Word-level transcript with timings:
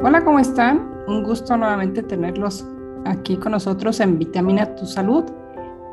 Hola, 0.00 0.24
¿cómo 0.24 0.38
están? 0.38 0.88
Un 1.08 1.24
gusto 1.24 1.56
nuevamente 1.56 2.04
tenerlos 2.04 2.64
aquí 3.04 3.36
con 3.36 3.50
nosotros 3.50 3.98
en 3.98 4.16
Vitamina 4.16 4.76
Tu 4.76 4.86
Salud. 4.86 5.24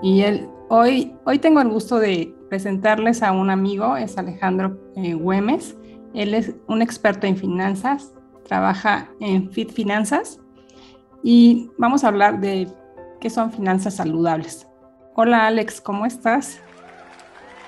Y 0.03 0.21
el, 0.21 0.47
hoy, 0.69 1.15
hoy 1.25 1.39
tengo 1.39 1.59
el 1.59 1.69
gusto 1.69 1.97
de 1.97 2.31
presentarles 2.47 3.23
a 3.23 3.31
un 3.31 3.49
amigo, 3.49 3.97
es 3.97 4.15
Alejandro 4.19 4.77
eh, 4.95 5.15
Güemes. 5.15 5.75
Él 6.13 6.35
es 6.35 6.53
un 6.67 6.83
experto 6.83 7.25
en 7.25 7.35
finanzas, 7.35 8.13
trabaja 8.47 9.09
en 9.19 9.51
Fit 9.51 9.71
Finanzas 9.71 10.39
y 11.23 11.71
vamos 11.79 12.03
a 12.03 12.09
hablar 12.09 12.39
de 12.39 12.67
qué 13.19 13.31
son 13.31 13.51
finanzas 13.51 13.95
saludables. 13.95 14.67
Hola 15.15 15.47
Alex, 15.47 15.81
¿cómo 15.81 16.05
estás? 16.05 16.61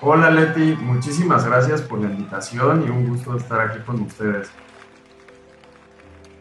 Hola 0.02 0.30
Leti, 0.30 0.78
muchísimas 0.84 1.48
gracias 1.48 1.82
por 1.82 2.00
la 2.00 2.12
invitación 2.12 2.86
y 2.86 2.92
un 2.92 3.08
gusto 3.10 3.36
estar 3.36 3.60
aquí 3.60 3.80
con 3.80 4.02
ustedes. 4.02 4.52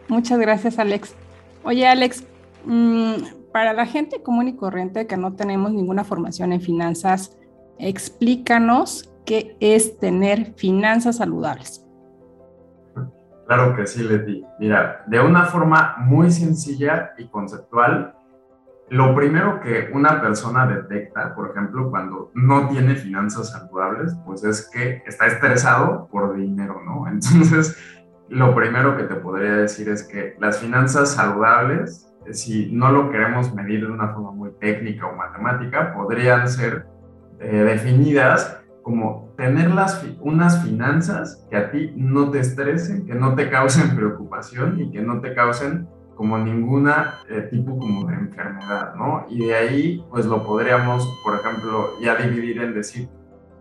Muchas 0.09 0.39
gracias, 0.39 0.79
Alex. 0.79 1.15
Oye, 1.65 1.87
Alex, 1.87 2.25
mm, 2.65 3.15
para 3.53 3.73
la 3.73 3.87
gente 3.87 4.23
común 4.23 4.49
y 4.49 4.57
corriente 4.57 5.07
que 5.07 5.17
no 5.17 5.35
tenemos 5.35 5.73
ninguna 5.73 6.05
formación 6.05 6.53
en 6.53 6.61
finanzas, 6.61 7.37
explícanos 7.79 9.13
qué 9.25 9.57
es 9.61 9.99
tener 9.99 10.55
finanzas 10.55 11.17
saludables. 11.17 11.85
Claro 13.47 13.77
que 13.77 13.87
sí, 13.87 14.03
Leti. 14.03 14.45
Mira, 14.59 15.05
de 15.07 15.21
una 15.21 15.45
forma 15.45 15.97
muy 15.99 16.31
sencilla 16.31 17.13
y 17.17 17.29
conceptual, 17.29 18.15
lo 18.89 19.15
primero 19.15 19.61
que 19.61 19.91
una 19.93 20.21
persona 20.21 20.67
detecta, 20.67 21.35
por 21.35 21.51
ejemplo, 21.51 21.91
cuando 21.91 22.31
no 22.35 22.69
tiene 22.69 22.95
finanzas 22.95 23.51
saludables, 23.51 24.17
pues 24.25 24.45
es 24.45 24.69
que 24.69 25.03
está 25.07 25.27
estresado 25.27 26.09
por 26.09 26.37
dinero, 26.37 26.81
¿no? 26.85 27.07
Entonces, 27.11 27.77
lo 28.29 28.55
primero 28.55 28.97
que 28.97 29.05
te 29.05 29.15
podría 29.15 29.57
decir 29.57 29.89
es 29.89 30.03
que 30.03 30.37
las 30.41 30.59
finanzas 30.59 31.15
saludables, 31.15 32.13
si 32.33 32.73
no 32.73 32.91
lo 32.91 33.11
queremos 33.11 33.55
medir 33.55 33.87
de 33.87 33.93
una 33.93 34.09
forma 34.09 34.33
muy 34.33 34.51
técnica 34.61 35.07
o 35.07 35.15
matemática, 35.15 35.95
podrían 35.95 36.49
ser 36.49 36.87
eh, 37.39 37.63
definidas 37.63 38.61
como 38.83 39.35
tener 39.37 39.71
las, 39.71 40.05
unas 40.21 40.63
finanzas 40.63 41.45
que 41.51 41.57
a 41.57 41.71
ti 41.71 41.93
no 41.97 42.31
te 42.31 42.41
estresen, 42.41 43.07
que 43.07 43.15
no 43.15 43.35
te 43.35 43.51
causen 43.51 43.97
preocupación 43.97 44.81
y 44.81 44.91
que 44.91 45.03
no 45.03 45.21
te 45.21 45.35
causen 45.35 45.89
como 46.15 46.39
ninguna 46.39 47.17
eh, 47.29 47.47
tipo 47.51 47.79
como 47.79 48.07
de 48.07 48.15
enfermedad, 48.15 48.95
¿no? 48.95 49.27
Y 49.29 49.47
de 49.47 49.55
ahí, 49.55 50.05
pues 50.11 50.25
lo 50.25 50.45
podríamos, 50.45 51.07
por 51.23 51.39
ejemplo, 51.39 52.01
ya 52.01 52.17
dividir 52.17 52.63
en 52.63 52.75
decir, 52.75 53.09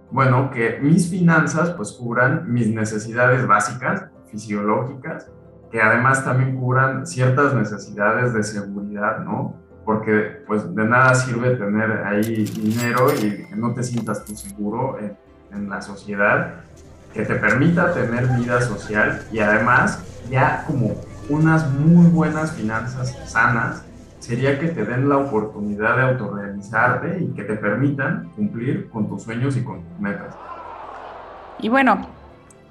bueno, 0.09 0.49
que 0.51 0.79
mis 0.81 1.09
finanzas 1.09 1.71
pues 1.71 1.91
cubran 1.91 2.51
mis 2.51 2.73
necesidades 2.73 3.45
básicas, 3.45 4.05
fisiológicas, 4.35 5.31
que 5.71 5.81
además 5.81 6.23
también 6.23 6.57
cubran 6.57 7.07
ciertas 7.07 7.53
necesidades 7.53 8.33
de 8.33 8.43
seguridad, 8.43 9.19
¿no? 9.19 9.55
Porque 9.85 10.43
pues 10.45 10.75
de 10.75 10.85
nada 10.85 11.15
sirve 11.15 11.55
tener 11.55 12.03
ahí 12.05 12.45
dinero 12.45 13.07
y 13.13 13.45
que 13.45 13.55
no 13.55 13.73
te 13.73 13.83
sientas 13.83 14.25
tú 14.25 14.35
seguro 14.35 14.97
en, 14.99 15.15
en 15.51 15.69
la 15.69 15.81
sociedad, 15.81 16.55
que 17.13 17.23
te 17.23 17.35
permita 17.35 17.93
tener 17.93 18.27
vida 18.27 18.61
social 18.61 19.21
y 19.31 19.39
además 19.39 20.03
ya 20.29 20.65
como 20.67 20.95
unas 21.29 21.71
muy 21.71 22.07
buenas 22.07 22.51
finanzas 22.51 23.17
sanas 23.25 23.85
sería 24.19 24.59
que 24.59 24.69
te 24.69 24.83
den 24.83 25.07
la 25.07 25.17
oportunidad 25.17 25.97
de 25.97 26.01
autorrealizarte 26.03 27.19
y 27.21 27.27
que 27.33 27.43
te 27.43 27.55
permitan 27.55 28.31
cumplir 28.35 28.89
con 28.89 29.07
tus 29.07 29.23
sueños 29.23 29.55
y 29.55 29.63
con 29.63 29.83
tus 29.83 29.99
metas. 29.99 30.35
Y 31.59 31.69
bueno, 31.69 32.14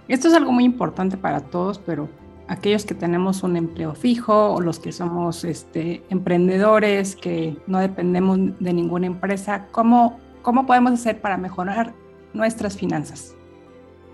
esto 0.09 0.29
es 0.29 0.35
algo 0.35 0.53
muy 0.53 0.65
importante 0.65 1.17
para 1.17 1.41
todos, 1.41 1.79
pero 1.79 2.09
aquellos 2.49 2.85
que 2.85 2.95
tenemos 2.95 3.43
un 3.43 3.57
empleo 3.57 3.95
fijo 3.95 4.55
o 4.55 4.61
los 4.61 4.79
que 4.79 4.93
somos 4.93 5.45
este, 5.45 6.03
emprendedores, 6.11 7.17
que 7.17 7.57
no 7.67 7.79
dependemos 7.79 8.39
de 8.61 8.73
ninguna 8.73 9.07
empresa, 9.07 9.67
¿cómo, 9.71 10.21
cómo 10.43 10.67
podemos 10.67 10.93
hacer 10.93 11.21
para 11.21 11.37
mejorar 11.37 11.95
nuestras 12.33 12.77
finanzas? 12.77 13.35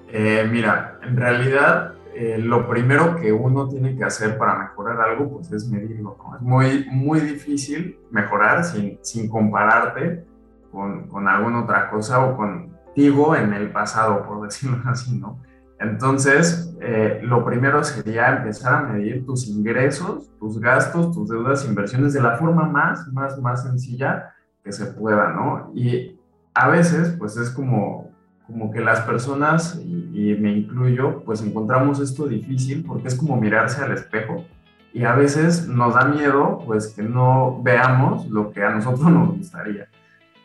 Eh, 0.09 0.49
mira, 0.50 0.99
en 1.03 1.17
realidad 1.17 1.95
eh, 2.15 2.39
lo 2.39 2.69
primero 2.69 3.17
que 3.17 3.33
uno 3.33 3.69
tiene 3.69 3.97
que 3.97 4.05
hacer 4.05 4.37
para 4.37 4.59
mejorar 4.59 5.00
algo, 5.00 5.31
pues 5.31 5.50
es 5.53 5.69
medirlo. 5.69 6.17
Es 6.37 6.43
muy, 6.43 6.87
muy 6.91 7.21
difícil 7.21 7.99
mejorar 8.11 8.65
sin, 8.65 8.99
sin 9.03 9.29
compararte 9.29 10.25
con, 10.73 11.09
con 11.09 11.29
alguna 11.29 11.62
otra 11.62 11.91
cosa 11.91 12.25
o 12.25 12.37
contigo 12.37 13.37
en 13.37 13.53
el 13.53 13.71
pasado, 13.71 14.25
por 14.27 14.43
decirlo 14.43 14.79
así, 14.87 15.17
¿no? 15.19 15.39
Entonces, 15.81 16.77
eh, 16.81 17.21
lo 17.23 17.45
primero 17.45 17.83
sería 17.83 18.37
empezar 18.37 18.75
a 18.75 18.89
medir 18.89 19.25
tus 19.25 19.49
ingresos, 19.49 20.31
tus 20.39 20.61
gastos, 20.61 21.13
tus 21.13 21.29
deudas, 21.31 21.65
inversiones 21.65 22.13
de 22.13 22.21
la 22.21 22.37
forma 22.37 22.65
más, 22.65 23.09
más, 23.09 23.41
más 23.41 23.63
sencilla 23.63 24.35
que 24.63 24.73
se 24.73 24.87
pueda, 24.87 25.33
¿no? 25.33 25.73
Y 25.75 26.19
a 26.53 26.69
veces, 26.69 27.17
pues 27.19 27.37
es 27.39 27.49
como, 27.51 28.11
como 28.47 28.71
que 28.71 28.81
las 28.81 29.01
personas, 29.01 29.81
y, 29.83 30.33
y 30.33 30.39
me 30.39 30.53
incluyo, 30.53 31.23
pues 31.25 31.43
encontramos 31.43 31.99
esto 31.99 32.29
difícil 32.29 32.85
porque 32.85 33.09
es 33.09 33.15
como 33.15 33.41
mirarse 33.41 33.83
al 33.83 33.93
espejo 33.93 34.45
y 34.93 35.05
a 35.05 35.15
veces 35.15 35.69
nos 35.69 35.95
da 35.95 36.05
miedo, 36.05 36.62
pues 36.67 36.89
que 36.89 37.03
no 37.03 37.62
veamos 37.62 38.27
lo 38.29 38.51
que 38.51 38.62
a 38.62 38.71
nosotros 38.71 39.03
nos 39.11 39.37
gustaría. 39.37 39.89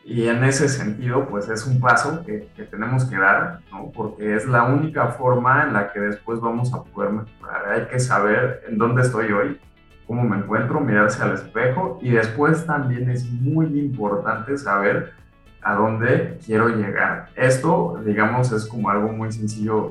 Y 0.08 0.28
en 0.28 0.44
ese 0.44 0.68
sentido, 0.68 1.26
pues 1.28 1.48
es 1.48 1.66
un 1.66 1.80
paso 1.80 2.22
que, 2.24 2.48
que, 2.54 2.62
tenemos 2.62 3.06
que 3.06 3.16
dar, 3.16 3.58
¿no? 3.72 3.90
Porque 3.90 4.36
es 4.36 4.46
la 4.46 4.62
única 4.62 5.08
forma 5.08 5.64
en 5.64 5.72
la 5.72 5.92
que 5.92 5.98
después 5.98 6.38
vamos 6.38 6.72
a 6.72 6.84
poder 6.84 7.10
mejorar. 7.10 7.72
Hay 7.72 7.86
que 7.88 7.98
saber 7.98 8.62
en 8.68 8.78
dónde 8.78 9.02
estoy 9.02 9.32
hoy, 9.32 9.58
cómo 10.06 10.22
me 10.22 10.36
encuentro, 10.36 10.78
mirarse 10.78 11.20
al 11.24 11.34
espejo 11.34 11.98
y 12.00 12.10
después 12.10 12.64
también 12.64 13.10
es 13.10 13.28
muy 13.28 13.66
importante 13.80 14.56
saber 14.56 15.12
a 15.60 15.74
dónde 15.74 16.38
quiero 16.46 16.68
llegar. 16.68 17.30
Esto, 17.34 18.00
digamos, 18.06 18.52
es 18.52 18.64
como 18.64 18.88
algo 18.88 19.08
muy 19.08 19.32
sencillo 19.32 19.90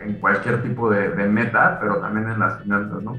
en 0.00 0.14
cualquier 0.14 0.64
tipo 0.64 0.90
de, 0.90 1.10
de 1.10 1.28
meta, 1.28 1.78
pero 1.80 2.00
también 2.00 2.28
en 2.28 2.40
las 2.40 2.60
finanzas, 2.60 3.00
¿no? 3.04 3.16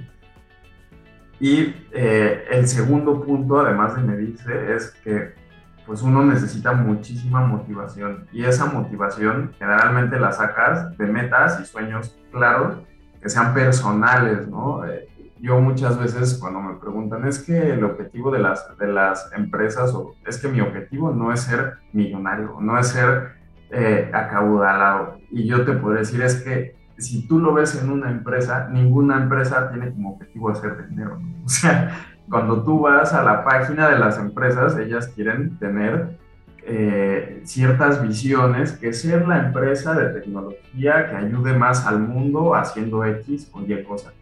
Y 1.40 1.74
eh, 1.94 2.46
el 2.52 2.68
segundo 2.68 3.24
punto, 3.24 3.62
además 3.62 3.96
de 3.96 4.02
medirse, 4.02 4.74
es 4.74 4.92
que 5.02 5.45
pues 5.86 6.02
uno 6.02 6.24
necesita 6.24 6.74
muchísima 6.74 7.46
motivación 7.46 8.28
y 8.32 8.44
esa 8.44 8.66
motivación 8.66 9.54
generalmente 9.60 10.20
la 10.20 10.32
sacas 10.32 10.98
de 10.98 11.06
metas 11.06 11.60
y 11.62 11.66
sueños 11.66 12.18
claros 12.32 12.78
que 13.22 13.30
sean 13.30 13.54
personales, 13.54 14.48
¿no? 14.48 14.86
Eh, 14.86 15.08
yo 15.40 15.60
muchas 15.60 16.00
veces 16.00 16.38
cuando 16.40 16.62
me 16.62 16.76
preguntan, 16.76 17.28
es 17.28 17.40
que 17.40 17.74
el 17.74 17.84
objetivo 17.84 18.32
de 18.32 18.40
las, 18.40 18.66
de 18.78 18.88
las 18.88 19.32
empresas, 19.36 19.94
o 19.94 20.16
es 20.26 20.40
que 20.40 20.48
mi 20.48 20.62
objetivo 20.62 21.12
no 21.12 21.32
es 21.32 21.42
ser 21.42 21.76
millonario, 21.94 22.58
no 22.60 22.80
es 22.80 22.88
ser 22.88 23.34
eh, 23.70 24.10
acaudalado. 24.14 25.20
Y 25.30 25.46
yo 25.46 25.66
te 25.66 25.74
puedo 25.74 25.96
decir, 25.96 26.22
es 26.22 26.42
que 26.42 26.76
si 26.98 27.28
tú 27.28 27.40
lo 27.40 27.54
ves 27.54 27.80
en 27.82 27.92
una 27.92 28.10
empresa, 28.10 28.70
ninguna 28.72 29.18
empresa 29.18 29.70
tiene 29.70 29.92
como 29.92 30.14
objetivo 30.14 30.50
hacer 30.50 30.88
dinero. 30.90 31.20
O 31.46 31.50
sea, 31.50 32.15
cuando 32.30 32.64
tú 32.64 32.82
vas 32.82 33.14
a 33.14 33.24
la 33.24 33.44
página 33.44 33.90
de 33.90 34.00
las 34.00 34.18
empresas, 34.18 34.78
ellas 34.78 35.08
quieren 35.08 35.58
tener 35.58 36.18
eh, 36.64 37.42
ciertas 37.46 38.02
visiones, 38.02 38.72
que 38.72 38.92
ser 38.94 39.28
la 39.28 39.38
empresa 39.38 39.94
de 39.94 40.20
tecnología 40.20 41.10
que 41.10 41.16
ayude 41.16 41.56
más 41.56 41.86
al 41.86 42.00
mundo 42.00 42.56
haciendo 42.56 43.06
X 43.06 43.50
o 43.54 43.62
Y 43.62 43.84
cosas. 43.84 44.14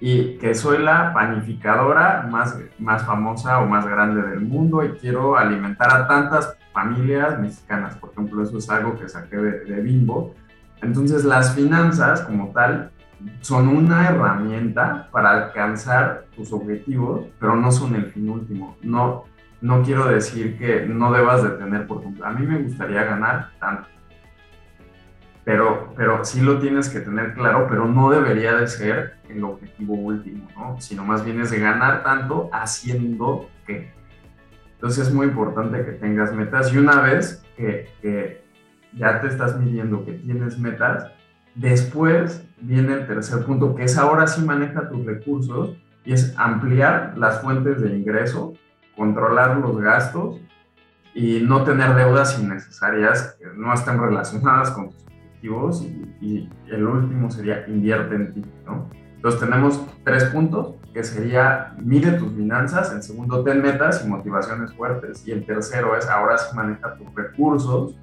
Y 0.00 0.36
que 0.36 0.54
soy 0.54 0.82
la 0.82 1.14
panificadora 1.14 2.26
más, 2.30 2.58
más 2.78 3.04
famosa 3.06 3.60
o 3.60 3.66
más 3.66 3.86
grande 3.86 4.20
del 4.20 4.40
mundo 4.40 4.84
y 4.84 4.90
quiero 4.90 5.38
alimentar 5.38 5.90
a 5.90 6.06
tantas 6.06 6.54
familias 6.74 7.38
mexicanas. 7.40 7.96
Por 7.96 8.10
ejemplo, 8.10 8.42
eso 8.42 8.58
es 8.58 8.68
algo 8.68 8.98
que 8.98 9.08
saqué 9.08 9.36
de, 9.36 9.60
de 9.64 9.80
Bimbo. 9.80 10.34
Entonces, 10.82 11.24
las 11.24 11.54
finanzas 11.54 12.20
como 12.22 12.48
tal 12.52 12.90
son 13.40 13.68
una 13.68 14.08
herramienta 14.08 15.08
para 15.10 15.30
alcanzar 15.30 16.26
tus 16.34 16.52
objetivos, 16.52 17.26
pero 17.38 17.56
no 17.56 17.70
son 17.70 17.94
el 17.94 18.06
fin 18.06 18.28
último. 18.28 18.76
No, 18.82 19.24
no 19.60 19.82
quiero 19.82 20.06
decir 20.06 20.58
que 20.58 20.86
no 20.86 21.12
debas 21.12 21.42
de 21.42 21.50
tener, 21.50 21.86
por 21.86 22.00
ejemplo, 22.00 22.26
a 22.26 22.30
mí 22.30 22.46
me 22.46 22.58
gustaría 22.58 23.04
ganar 23.04 23.50
tanto, 23.58 23.88
pero, 25.44 25.92
pero 25.94 26.24
sí 26.24 26.40
lo 26.40 26.58
tienes 26.58 26.88
que 26.88 27.00
tener 27.00 27.34
claro, 27.34 27.66
pero 27.68 27.86
no 27.86 28.10
debería 28.10 28.54
de 28.56 28.66
ser 28.66 29.18
el 29.28 29.44
objetivo 29.44 29.94
último, 29.94 30.48
¿no? 30.56 30.80
Sino 30.80 31.04
más 31.04 31.24
bien 31.24 31.40
es 31.40 31.52
ganar 31.52 32.02
tanto 32.02 32.48
haciendo 32.52 33.50
qué. 33.66 33.92
Entonces 34.74 35.08
es 35.08 35.14
muy 35.14 35.26
importante 35.26 35.84
que 35.84 35.92
tengas 35.92 36.32
metas 36.32 36.72
y 36.72 36.78
una 36.78 37.00
vez 37.00 37.44
que, 37.56 37.88
que 38.00 38.44
ya 38.92 39.20
te 39.20 39.28
estás 39.28 39.58
midiendo 39.58 40.04
que 40.04 40.12
tienes 40.12 40.58
metas, 40.58 41.10
Después 41.54 42.44
viene 42.60 42.94
el 42.94 43.06
tercer 43.06 43.44
punto, 43.44 43.74
que 43.74 43.84
es 43.84 43.96
ahora 43.96 44.26
sí 44.26 44.42
maneja 44.42 44.88
tus 44.88 45.04
recursos 45.04 45.76
y 46.04 46.12
es 46.12 46.34
ampliar 46.36 47.14
las 47.16 47.40
fuentes 47.40 47.80
de 47.80 47.96
ingreso, 47.96 48.54
controlar 48.96 49.58
los 49.58 49.78
gastos 49.78 50.40
y 51.14 51.40
no 51.40 51.62
tener 51.62 51.94
deudas 51.94 52.38
innecesarias 52.40 53.36
que 53.38 53.46
no 53.56 53.72
estén 53.72 54.00
relacionadas 54.00 54.72
con 54.72 54.90
tus 54.90 55.04
objetivos. 55.04 55.82
Y, 56.20 56.48
el 56.68 56.86
último 56.86 57.30
sería 57.30 57.64
invierte 57.68 58.14
en 58.16 58.34
ti, 58.34 58.44
¿no? 58.66 58.88
Entonces 59.16 59.40
tenemos 59.40 59.80
tres 60.02 60.24
puntos, 60.24 60.74
que 60.92 61.04
sería 61.04 61.74
mide 61.78 62.12
tus 62.12 62.32
finanzas, 62.32 62.92
el 62.92 63.02
segundo 63.02 63.42
ten 63.44 63.62
metas 63.62 64.04
y 64.04 64.08
motivaciones 64.08 64.72
fuertes, 64.74 65.26
y 65.26 65.32
el 65.32 65.46
tercero 65.46 65.96
es 65.96 66.08
ahora 66.08 66.36
sí 66.36 66.54
maneja 66.56 66.94
tus 66.94 67.14
recursos, 67.14 67.96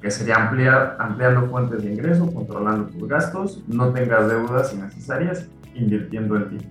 que 0.00 0.10
sería 0.10 0.36
ampliar, 0.36 0.96
ampliando 0.98 1.46
fuentes 1.48 1.82
de 1.82 1.92
ingreso, 1.92 2.32
controlando 2.32 2.86
tus 2.86 3.08
gastos, 3.08 3.62
no 3.66 3.92
tengas 3.92 4.28
deudas 4.28 4.72
innecesarias, 4.72 5.48
invirtiendo 5.74 6.36
en 6.36 6.48
ti. 6.48 6.66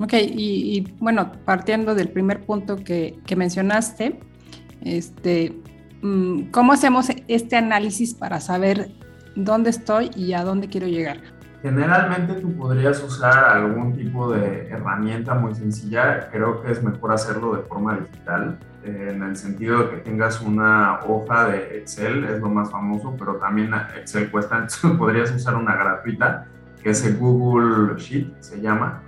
Ok, 0.00 0.12
y, 0.14 0.92
bueno, 0.98 1.30
partiendo 1.44 1.94
del 1.94 2.08
primer 2.08 2.44
punto 2.44 2.76
que, 2.76 3.16
que 3.26 3.36
mencionaste, 3.36 4.18
este, 4.82 5.56
mm, 6.02 6.50
¿cómo 6.50 6.72
hacemos 6.72 7.08
este 7.28 7.56
análisis 7.56 8.14
para 8.14 8.40
saber 8.40 8.90
dónde 9.36 9.70
estoy 9.70 10.10
y 10.16 10.32
a 10.32 10.42
dónde 10.42 10.68
quiero 10.68 10.88
llegar? 10.88 11.18
Generalmente 11.62 12.34
tú 12.34 12.52
podrías 12.56 13.02
usar 13.02 13.56
algún 13.56 13.96
tipo 13.96 14.30
de 14.32 14.68
herramienta 14.68 15.34
muy 15.34 15.54
sencilla. 15.54 16.28
Creo 16.30 16.60
que 16.60 16.72
es 16.72 16.82
mejor 16.82 17.12
hacerlo 17.12 17.56
de 17.56 17.62
forma 17.62 17.96
digital, 17.96 18.58
en 18.84 19.22
el 19.22 19.36
sentido 19.36 19.84
de 19.84 19.90
que 19.90 19.96
tengas 19.98 20.40
una 20.40 21.00
hoja 21.06 21.48
de 21.48 21.78
Excel, 21.78 22.24
es 22.24 22.40
lo 22.40 22.48
más 22.48 22.70
famoso, 22.70 23.14
pero 23.18 23.36
también 23.36 23.72
Excel 23.96 24.30
cuesta, 24.30 24.56
entonces 24.58 24.90
podrías 24.92 25.30
usar 25.32 25.56
una 25.56 25.74
gratuita, 25.74 26.46
que 26.82 26.90
es 26.90 27.04
el 27.04 27.16
Google 27.16 27.96
Sheet, 27.96 28.40
se 28.40 28.60
llama. 28.60 29.02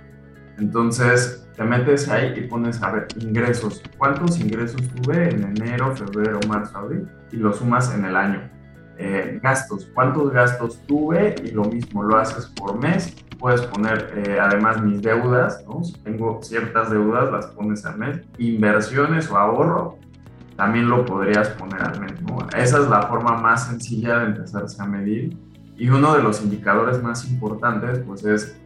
Entonces 0.57 1.47
te 1.55 1.63
metes 1.63 2.09
ahí 2.09 2.33
y 2.37 2.47
pones 2.47 2.81
a 2.81 2.91
ver 2.91 3.07
ingresos. 3.19 3.83
¿Cuántos 3.97 4.39
ingresos 4.39 4.81
tuve 4.95 5.29
en 5.29 5.43
enero, 5.43 5.95
febrero, 5.95 6.39
marzo, 6.47 6.77
abril? 6.77 7.07
Y 7.31 7.37
lo 7.37 7.53
sumas 7.53 7.93
en 7.93 8.05
el 8.05 8.15
año 8.15 8.56
eh, 8.97 9.39
gastos, 9.41 9.89
cuántos 9.93 10.31
gastos 10.31 10.81
tuve 10.87 11.35
y 11.43 11.51
lo 11.51 11.63
mismo 11.65 12.03
lo 12.03 12.17
haces 12.17 12.47
por 12.47 12.79
mes. 12.79 13.15
Puedes 13.39 13.61
poner 13.61 14.13
eh, 14.15 14.39
además 14.39 14.81
mis 14.81 15.01
deudas, 15.01 15.63
¿no? 15.67 15.83
si 15.83 15.93
tengo 16.01 16.39
ciertas 16.41 16.89
deudas 16.89 17.31
las 17.31 17.47
pones 17.47 17.85
al 17.85 17.97
mes. 17.97 18.21
Inversiones 18.37 19.29
o 19.29 19.37
ahorro, 19.37 19.97
también 20.55 20.89
lo 20.89 21.05
podrías 21.05 21.49
poner 21.49 21.81
al 21.81 21.99
mes. 21.99 22.21
¿no? 22.21 22.39
Esa 22.57 22.79
es 22.79 22.89
la 22.89 23.03
forma 23.03 23.37
más 23.37 23.67
sencilla 23.67 24.19
de 24.19 24.25
empezarse 24.27 24.81
a 24.81 24.85
medir. 24.85 25.37
Y 25.77 25.89
uno 25.89 26.15
de 26.15 26.23
los 26.23 26.41
indicadores 26.41 27.03
más 27.03 27.29
importantes 27.29 27.99
pues 27.99 28.25
es 28.25 28.59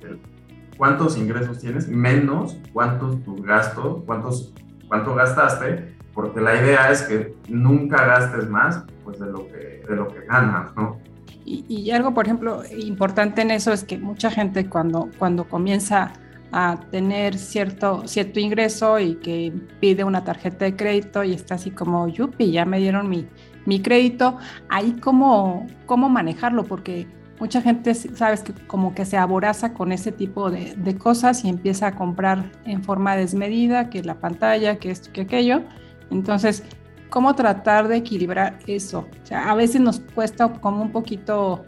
cuántos 0.78 1.16
ingresos 1.16 1.60
tienes 1.60 1.88
menos 1.88 2.58
cuántos 2.74 3.24
tus 3.24 3.42
gastos, 3.44 4.02
cuántos, 4.06 4.54
cuánto 4.88 5.14
gastaste, 5.14 5.96
porque 6.14 6.42
la 6.42 6.56
idea 6.56 6.92
es 6.92 7.04
que 7.04 7.34
nunca 7.48 8.06
gastes 8.06 8.50
más 8.50 8.84
pues, 9.04 9.20
de 9.20 9.28
lo 9.28 9.48
que 9.48 9.72
de 9.88 9.96
lo 9.96 10.08
que 10.08 10.22
ganas, 10.26 10.76
¿no? 10.76 11.00
Y, 11.44 11.92
algo, 11.92 12.14
por 12.14 12.26
ejemplo, 12.26 12.62
importante 12.78 13.42
en 13.42 13.52
eso 13.52 13.74
es 13.74 13.84
que 13.84 13.98
mucha 13.98 14.30
gente 14.30 14.70
cuando, 14.70 15.10
cuando 15.18 15.50
comienza 15.50 16.14
a 16.52 16.80
tener 16.92 17.38
cierto, 17.38 18.08
cierto 18.08 18.40
ingreso 18.40 19.00
y 19.00 19.16
que 19.16 19.52
pide 19.80 20.04
una 20.04 20.24
tarjeta 20.24 20.66
de 20.66 20.76
crédito 20.76 21.24
y 21.24 21.34
está 21.34 21.56
así 21.56 21.72
como, 21.72 22.08
yupi, 22.08 22.52
ya 22.52 22.64
me 22.66 22.80
dieron 22.80 23.10
mi, 23.10 23.28
mi 23.66 23.82
crédito, 23.82 24.38
ahí 24.70 24.98
cómo, 25.02 25.66
cómo 25.88 26.10
manejarlo, 26.10 26.64
porque 26.64 27.08
mucha 27.40 27.62
gente, 27.62 27.96
sabes, 27.96 28.44
que 28.44 28.54
como 28.68 28.94
que 28.94 29.06
se 29.06 29.18
aboraza 29.18 29.74
con 29.74 29.92
ese 29.92 30.12
tipo 30.12 30.52
de, 30.52 30.76
de, 30.76 30.96
cosas 30.96 31.44
y 31.44 31.50
empieza 31.50 31.88
a 31.88 31.96
comprar 31.96 32.52
en 32.66 32.84
forma 32.84 33.16
desmedida, 33.16 33.90
que 33.90 34.04
la 34.04 34.20
pantalla, 34.20 34.78
que 34.78 34.92
esto, 34.92 35.12
que 35.12 35.22
aquello. 35.22 35.64
Entonces, 36.12 36.64
cómo 37.10 37.36
tratar 37.36 37.88
de 37.88 37.98
equilibrar 37.98 38.60
eso. 38.68 39.08
O 39.24 39.26
sea, 39.26 39.50
a 39.52 39.56
veces 39.56 39.82
nos 39.82 40.00
cuesta 40.00 40.52
como 40.62 40.82
un 40.82 40.92
poquito, 40.92 41.66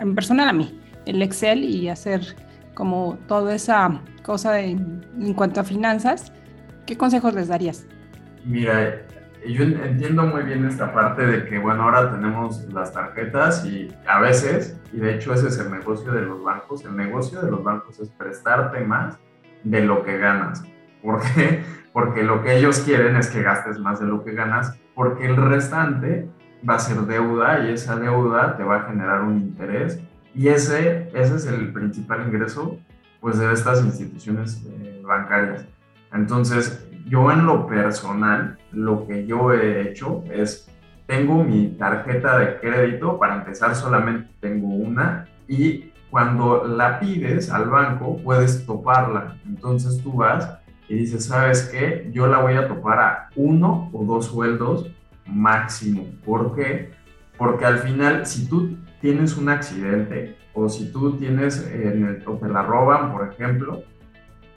en 0.00 0.14
personal 0.14 0.48
a 0.48 0.52
mí, 0.52 0.80
el 1.06 1.22
Excel 1.22 1.64
y 1.64 1.88
hacer 1.88 2.20
como 2.74 3.18
toda 3.26 3.54
esa 3.54 4.02
cosa 4.22 4.60
en 4.60 5.34
cuanto 5.34 5.60
a 5.60 5.64
finanzas. 5.64 6.32
¿Qué 6.86 6.96
consejos 6.96 7.34
les 7.34 7.48
darías? 7.48 7.86
Mira, 8.44 9.02
yo 9.46 9.62
entiendo 9.64 10.24
muy 10.24 10.42
bien 10.42 10.66
esta 10.66 10.92
parte 10.92 11.26
de 11.26 11.44
que, 11.46 11.58
bueno, 11.58 11.84
ahora 11.84 12.10
tenemos 12.10 12.66
las 12.72 12.92
tarjetas 12.92 13.64
y 13.64 13.88
a 14.06 14.20
veces, 14.20 14.78
y 14.92 14.98
de 14.98 15.14
hecho 15.14 15.32
ese 15.32 15.48
es 15.48 15.58
el 15.58 15.70
negocio 15.70 16.12
de 16.12 16.22
los 16.22 16.42
bancos, 16.42 16.84
el 16.84 16.96
negocio 16.96 17.40
de 17.40 17.50
los 17.50 17.62
bancos 17.62 17.98
es 18.00 18.10
prestarte 18.10 18.80
más 18.80 19.18
de 19.64 19.82
lo 19.82 20.02
que 20.04 20.18
ganas. 20.18 20.62
¿Por 21.02 21.20
qué? 21.20 21.62
porque 21.92 22.22
lo 22.22 22.42
que 22.42 22.56
ellos 22.56 22.80
quieren 22.80 23.16
es 23.16 23.28
que 23.28 23.42
gastes 23.42 23.78
más 23.78 24.00
de 24.00 24.06
lo 24.06 24.22
que 24.24 24.32
ganas, 24.32 24.78
porque 24.94 25.26
el 25.26 25.36
restante 25.36 26.28
va 26.68 26.74
a 26.74 26.78
ser 26.78 26.98
deuda 27.02 27.64
y 27.64 27.72
esa 27.72 27.96
deuda 27.96 28.56
te 28.56 28.62
va 28.62 28.76
a 28.76 28.82
generar 28.82 29.22
un 29.22 29.38
interés 29.38 30.00
y 30.34 30.48
ese, 30.48 31.08
ese 31.14 31.36
es 31.36 31.46
el 31.46 31.72
principal 31.72 32.26
ingreso 32.26 32.78
pues 33.20 33.38
de 33.38 33.52
estas 33.52 33.84
instituciones 33.84 34.64
eh, 34.66 35.02
bancarias. 35.04 35.66
Entonces, 36.12 36.86
yo 37.06 37.30
en 37.30 37.44
lo 37.44 37.66
personal, 37.66 38.58
lo 38.72 39.06
que 39.06 39.26
yo 39.26 39.52
he 39.52 39.82
hecho 39.82 40.24
es, 40.32 40.68
tengo 41.06 41.44
mi 41.44 41.68
tarjeta 41.78 42.38
de 42.38 42.58
crédito, 42.60 43.18
para 43.18 43.36
empezar 43.36 43.74
solamente 43.74 44.30
tengo 44.40 44.68
una 44.68 45.26
y 45.48 45.92
cuando 46.08 46.64
la 46.64 46.98
pides 46.98 47.50
al 47.50 47.68
banco 47.68 48.16
puedes 48.22 48.64
toparla. 48.64 49.36
Entonces 49.46 50.02
tú 50.02 50.14
vas 50.14 50.59
y 50.90 50.96
dices, 50.96 51.26
¿sabes 51.26 51.68
qué? 51.70 52.10
Yo 52.12 52.26
la 52.26 52.38
voy 52.38 52.54
a 52.54 52.66
topar 52.66 52.98
a 52.98 53.28
uno 53.36 53.88
o 53.92 54.04
dos 54.04 54.26
sueldos 54.26 54.90
máximo. 55.24 56.04
¿Por 56.24 56.56
qué? 56.56 56.90
Porque 57.38 57.64
al 57.64 57.78
final, 57.78 58.26
si 58.26 58.48
tú 58.48 58.76
tienes 59.00 59.36
un 59.36 59.50
accidente 59.50 60.36
o 60.52 60.68
si 60.68 60.90
tú 60.90 61.16
tienes 61.16 61.64
en 61.64 62.04
el, 62.04 62.24
o 62.26 62.34
te 62.38 62.48
la 62.48 62.64
roban, 62.64 63.12
por 63.12 63.28
ejemplo, 63.32 63.84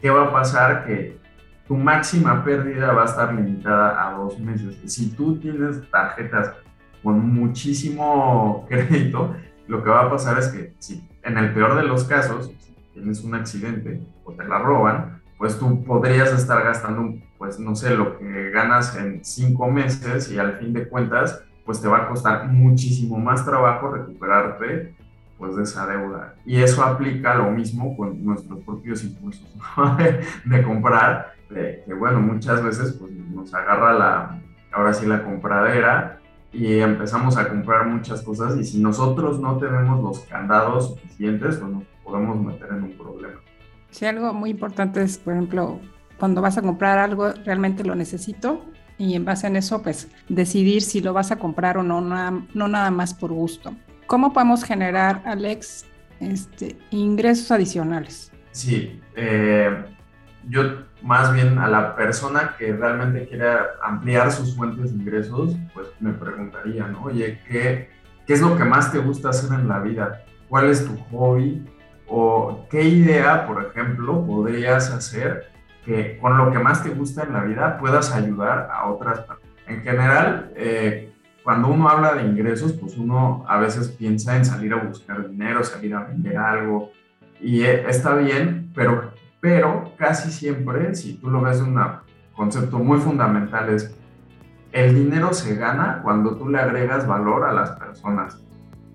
¿qué 0.02 0.10
va 0.10 0.24
a 0.24 0.32
pasar? 0.32 0.88
Que 0.88 1.20
tu 1.68 1.76
máxima 1.76 2.44
pérdida 2.44 2.94
va 2.94 3.04
a 3.04 3.06
estar 3.06 3.32
limitada 3.32 4.04
a 4.04 4.18
dos 4.18 4.40
meses. 4.40 4.76
Si 4.92 5.12
tú 5.12 5.38
tienes 5.38 5.88
tarjetas 5.92 6.56
con 7.04 7.20
muchísimo 7.32 8.66
crédito, 8.70 9.36
lo 9.68 9.84
que 9.84 9.90
va 9.92 10.08
a 10.08 10.10
pasar 10.10 10.40
es 10.40 10.48
que 10.48 10.74
si 10.80 11.08
en 11.22 11.38
el 11.38 11.54
peor 11.54 11.76
de 11.76 11.84
los 11.84 12.06
casos, 12.06 12.52
si 12.58 12.76
tienes 12.92 13.24
un 13.24 13.36
accidente 13.36 14.02
o 14.24 14.34
te 14.34 14.44
la 14.46 14.58
roban, 14.58 15.22
pues 15.38 15.58
tú 15.58 15.84
podrías 15.84 16.32
estar 16.32 16.64
gastando, 16.64 17.16
pues 17.38 17.60
no 17.60 17.76
sé, 17.76 17.96
lo 17.96 18.18
que 18.18 18.52
ganas 18.52 18.96
en 18.96 19.24
cinco 19.24 19.70
meses 19.70 20.32
y 20.32 20.40
al 20.40 20.58
fin 20.58 20.74
de 20.74 20.88
cuentas, 20.88 21.44
pues 21.66 21.82
te 21.82 21.88
va 21.88 22.00
a 22.00 22.08
costar 22.08 22.48
muchísimo 22.48 23.18
más 23.18 23.46
trabajo 23.46 23.92
recuperarte 23.92 24.94
pues 25.38 25.56
de 25.56 25.64
esa 25.64 25.86
deuda. 25.88 26.36
Y 26.46 26.62
eso 26.62 26.84
aplica 26.84 27.36
lo 27.36 27.52
mismo 27.52 27.98
con 27.98 28.24
nuestros 28.24 28.60
propios 28.64 29.04
impulsos 29.04 29.48
de, 30.46 30.64
comprar, 30.64 31.34
que 31.50 31.94
bueno, 31.94 32.22
muchas 32.22 32.64
veces 32.64 32.94
pues 32.94 33.12
nos 33.12 33.54
agarra 33.54 33.94
la, 33.94 34.42
ahora 34.72 34.94
sí 34.94 35.06
la 35.06 35.24
compradera 35.24 36.20
y 36.52 36.80
empezamos 36.80 37.36
a 37.38 37.50
comprar 37.50 37.88
muchas 37.88 38.22
cosas 38.22 38.56
y 38.58 38.64
si 38.64 38.80
nosotros 38.82 39.40
no 39.40 39.58
tenemos 39.58 40.04
los 40.04 40.20
candados 40.22 40.90
suficientes, 40.90 41.58
pues 41.58 41.72
nos 41.72 41.84
podemos 42.04 42.40
meter 42.40 42.70
en 42.72 42.84
un 42.84 42.98
problema. 42.98 43.40
Sí, 43.94 44.08
algo 44.08 44.34
muy 44.34 44.50
importante 44.50 45.04
es, 45.04 45.20
por 45.20 45.34
ejemplo, 45.34 45.80
cuando 46.18 46.42
vas 46.42 46.58
a 46.58 46.64
comprar 46.64 46.98
algo, 46.98 47.32
realmente 47.46 47.84
lo 47.84 47.94
necesito 47.94 48.66
y 48.98 49.14
en 49.14 49.24
base 49.24 49.46
en 49.46 49.56
eso, 49.56 49.84
pues 49.84 50.08
decidir 50.30 50.82
si 50.82 51.00
lo 51.00 51.14
vas 51.14 51.32
a 51.32 51.38
comprar 51.38 51.78
o 51.78 51.84
no, 51.84 52.02
no, 52.02 52.68
nada 52.68 52.90
más 52.90 53.14
por 53.14 53.32
gusto. 53.32 53.76
¿Cómo 54.08 54.34
podemos 54.34 54.64
generar, 54.64 55.22
Alex, 55.26 55.86
este, 56.20 56.76
ingresos 56.90 57.52
adicionales? 57.52 58.32
Sí, 58.50 59.00
eh, 59.16 59.86
yo 60.50 60.64
más 61.04 61.32
bien 61.32 61.60
a 61.60 61.68
la 61.68 61.96
persona 61.96 62.56
que 62.58 62.74
realmente 62.74 63.28
quiera 63.28 63.74
ampliar 63.84 64.32
sus 64.32 64.56
fuentes 64.56 64.92
de 64.92 65.04
ingresos, 65.04 65.56
pues 65.76 65.88
me 66.00 66.14
preguntaría, 66.14 66.88
¿no? 66.88 67.04
Oye, 67.04 67.40
¿qué, 67.48 67.90
¿qué 68.26 68.34
es 68.34 68.42
lo 68.42 68.58
que 68.58 68.64
más 68.64 68.92
te 68.92 68.98
gusta 68.98 69.30
hacer 69.30 69.54
en 69.60 69.68
la 69.68 69.80
vida? 69.82 70.24
¿Cuál 70.50 70.72
es 70.72 70.84
tu 70.84 70.98
hobby? 71.12 71.64
¿O 72.08 72.68
qué 72.70 72.84
idea, 72.84 73.48
por 73.48 73.64
ejemplo, 73.66 74.26
podrías 74.26 74.92
hacer 74.92 75.52
que 75.86 76.18
con 76.20 76.38
lo 76.38 76.52
que 76.52 76.60
más 76.60 76.84
te 76.84 76.90
gusta 76.90 77.24
en 77.24 77.34
la 77.34 77.44
vida 77.44 77.78
puedas 77.78 78.14
ayudar 78.14 78.70
a 78.72 78.88
otras 78.88 79.20
personas? 79.20 79.50
En 79.68 79.82
general, 79.82 80.52
eh, 80.56 81.14
cuando 81.44 81.70
uno 81.70 81.90
habla 81.90 82.14
de 82.14 82.24
ingresos, 82.24 82.74
pues 82.74 82.98
uno 82.98 83.46
a 83.48 83.58
veces 83.58 83.90
piensa 83.90 84.36
en 84.36 84.46
salir 84.46 84.74
a 84.74 84.84
buscar 84.84 85.30
dinero, 85.30 85.64
salir 85.64 85.96
a 85.96 86.04
vender 86.04 86.38
algo, 86.38 86.92
y 87.40 87.64
eh, 87.64 87.86
está 87.90 88.16
bien, 88.16 88.72
pero, 88.74 89.12
pero 89.42 89.94
casi 89.98 90.32
siempre, 90.32 90.96
si 90.96 91.16
tú 91.16 91.30
lo 91.30 91.42
ves 91.42 91.58
de 91.58 91.66
un 91.66 91.80
concepto 92.34 92.80
muy 92.80 93.00
fundamental, 93.00 93.70
es 93.70 93.94
el 94.72 94.96
dinero 94.96 95.34
se 95.34 95.56
gana 95.56 96.00
cuando 96.02 96.36
tú 96.36 96.50
le 96.50 96.60
agregas 96.60 97.06
valor 97.06 97.44
a 97.46 97.54
las 97.54 97.72
personas. 97.72 98.44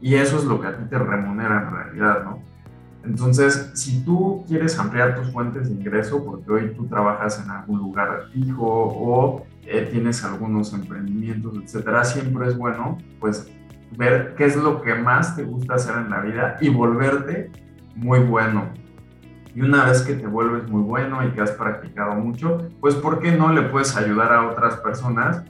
Y 0.00 0.14
eso 0.14 0.38
es 0.38 0.44
lo 0.44 0.60
que 0.60 0.66
a 0.66 0.76
ti 0.76 0.84
te 0.88 0.98
remunera 0.98 1.62
en 1.62 1.70
realidad, 1.70 2.24
¿no? 2.24 2.42
Entonces, 3.08 3.70
si 3.72 4.04
tú 4.04 4.44
quieres 4.46 4.78
ampliar 4.78 5.16
tus 5.16 5.32
fuentes 5.32 5.68
de 5.68 5.74
ingreso, 5.74 6.22
porque 6.22 6.52
hoy 6.52 6.74
tú 6.76 6.86
trabajas 6.86 7.42
en 7.42 7.50
algún 7.50 7.78
lugar 7.78 8.26
fijo 8.34 8.66
o 8.66 9.46
eh, 9.64 9.88
tienes 9.90 10.22
algunos 10.24 10.74
emprendimientos, 10.74 11.54
etcétera, 11.64 12.04
siempre 12.04 12.48
es 12.48 12.58
bueno, 12.58 12.98
pues, 13.18 13.50
ver 13.96 14.34
qué 14.36 14.44
es 14.44 14.56
lo 14.56 14.82
que 14.82 14.94
más 14.94 15.34
te 15.36 15.44
gusta 15.44 15.76
hacer 15.76 15.96
en 15.96 16.10
la 16.10 16.20
vida 16.20 16.58
y 16.60 16.68
volverte 16.68 17.50
muy 17.96 18.18
bueno. 18.18 18.68
Y 19.54 19.62
una 19.62 19.86
vez 19.86 20.02
que 20.02 20.12
te 20.12 20.26
vuelves 20.26 20.68
muy 20.68 20.82
bueno 20.82 21.26
y 21.26 21.30
que 21.30 21.40
has 21.40 21.52
practicado 21.52 22.14
mucho, 22.14 22.68
pues 22.78 22.94
¿por 22.94 23.20
qué 23.20 23.32
no 23.32 23.54
le 23.54 23.62
puedes 23.62 23.96
ayudar 23.96 24.34
a 24.34 24.46
otras 24.48 24.76
personas? 24.76 25.42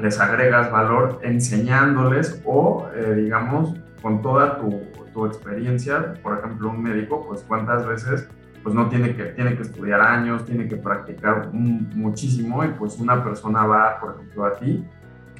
Les 0.00 0.18
agregas 0.20 0.72
valor 0.72 1.20
enseñándoles 1.22 2.40
o, 2.46 2.88
eh, 2.94 3.14
digamos, 3.16 3.74
con 4.00 4.22
toda 4.22 4.58
tu, 4.58 4.80
tu, 5.14 5.26
experiencia, 5.26 6.14
por 6.22 6.38
ejemplo, 6.38 6.70
un 6.70 6.82
médico, 6.82 7.24
pues 7.26 7.44
cuántas 7.46 7.86
veces 7.86 8.28
pues 8.62 8.74
no 8.74 8.88
tiene 8.88 9.14
que, 9.14 9.24
tiene 9.24 9.56
que 9.56 9.62
estudiar 9.62 10.00
años, 10.00 10.44
tiene 10.46 10.66
que 10.66 10.76
practicar 10.76 11.52
muchísimo 11.52 12.64
y 12.64 12.68
pues 12.68 12.98
una 12.98 13.22
persona 13.22 13.66
va, 13.66 14.00
por 14.00 14.14
ejemplo, 14.14 14.46
a 14.46 14.54
ti 14.54 14.84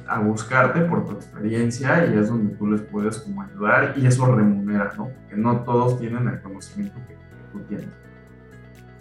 a 0.07 0.19
buscarte 0.19 0.81
por 0.81 1.05
tu 1.05 1.13
experiencia 1.13 2.05
y 2.05 2.17
es 2.17 2.29
donde 2.29 2.55
tú 2.55 2.67
les 2.67 2.81
puedes 2.81 3.17
como 3.19 3.41
ayudar 3.41 3.95
y 3.97 4.05
eso 4.05 4.25
remunera, 4.33 4.93
¿no? 4.97 5.05
Porque 5.09 5.35
no 5.35 5.61
todos 5.61 5.99
tienen 5.99 6.27
el 6.27 6.41
conocimiento 6.41 6.95
que, 7.07 7.15
tú 7.51 7.59
tienes. 7.67 7.87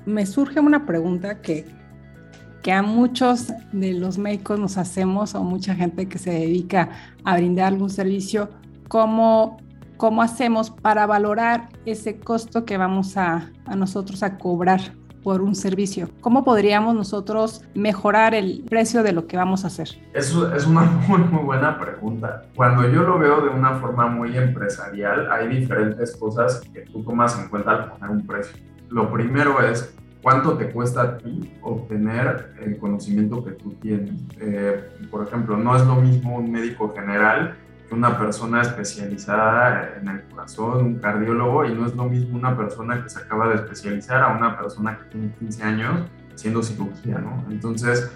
Me 0.06 0.24
surge 0.26 0.60
una 0.60 0.86
pregunta 0.86 1.40
que, 1.40 1.66
que 2.62 2.72
a 2.72 2.82
muchos 2.82 3.52
de 3.72 3.92
los 3.94 4.18
médicos 4.18 4.58
nos 4.58 4.78
hacemos 4.78 5.34
o 5.34 5.42
mucha 5.42 5.74
gente 5.74 6.08
que 6.08 6.18
se 6.18 6.30
dedica 6.30 6.90
a 7.24 7.36
brindar 7.36 7.66
algún 7.66 7.90
servicio, 7.90 8.50
¿cómo, 8.88 9.58
cómo 9.96 10.22
hacemos 10.22 10.70
para 10.70 11.06
valorar 11.06 11.68
ese 11.86 12.18
costo 12.18 12.64
que 12.64 12.76
vamos 12.76 13.16
a, 13.16 13.50
a 13.66 13.76
nosotros 13.76 14.22
a 14.22 14.38
cobrar 14.38 14.80
por 15.24 15.40
un 15.40 15.54
servicio. 15.54 16.10
¿Cómo 16.20 16.44
podríamos 16.44 16.94
nosotros 16.94 17.64
mejorar 17.74 18.34
el 18.34 18.62
precio 18.68 19.02
de 19.02 19.12
lo 19.12 19.26
que 19.26 19.38
vamos 19.38 19.64
a 19.64 19.68
hacer? 19.68 19.88
Eso 20.12 20.54
es 20.54 20.66
una 20.66 20.82
muy, 21.08 21.20
muy 21.20 21.42
buena 21.42 21.80
pregunta. 21.80 22.42
Cuando 22.54 22.88
yo 22.88 23.02
lo 23.02 23.18
veo 23.18 23.40
de 23.40 23.48
una 23.48 23.72
forma 23.76 24.06
muy 24.06 24.36
empresarial, 24.36 25.32
hay 25.32 25.48
diferentes 25.48 26.14
cosas 26.16 26.60
que 26.72 26.82
tú 26.82 27.02
tomas 27.02 27.36
en 27.40 27.48
cuenta 27.48 27.70
al 27.70 27.92
poner 27.92 28.10
un 28.10 28.26
precio. 28.26 28.54
Lo 28.90 29.10
primero 29.10 29.60
es 29.62 29.94
cuánto 30.22 30.58
te 30.58 30.70
cuesta 30.70 31.02
a 31.02 31.18
ti 31.18 31.52
obtener 31.62 32.54
el 32.62 32.76
conocimiento 32.78 33.42
que 33.42 33.52
tú 33.52 33.72
tienes. 33.80 34.14
Eh, 34.40 34.90
por 35.10 35.26
ejemplo, 35.26 35.56
no 35.56 35.74
es 35.74 35.86
lo 35.86 35.96
mismo 35.96 36.36
un 36.36 36.52
médico 36.52 36.92
general 36.94 37.56
una 37.90 38.18
persona 38.18 38.62
especializada 38.62 39.96
en 40.00 40.08
el 40.08 40.22
corazón, 40.24 40.84
un 40.84 40.94
cardiólogo, 40.98 41.64
y 41.64 41.74
no 41.74 41.86
es 41.86 41.94
lo 41.94 42.04
mismo 42.04 42.38
una 42.38 42.56
persona 42.56 43.02
que 43.02 43.08
se 43.08 43.20
acaba 43.20 43.48
de 43.48 43.56
especializar 43.56 44.22
a 44.22 44.36
una 44.36 44.56
persona 44.56 44.98
que 44.98 45.04
tiene 45.10 45.32
15 45.38 45.62
años 45.62 46.00
haciendo 46.34 46.62
cirugía, 46.62 47.18
¿no? 47.18 47.44
Entonces, 47.50 48.10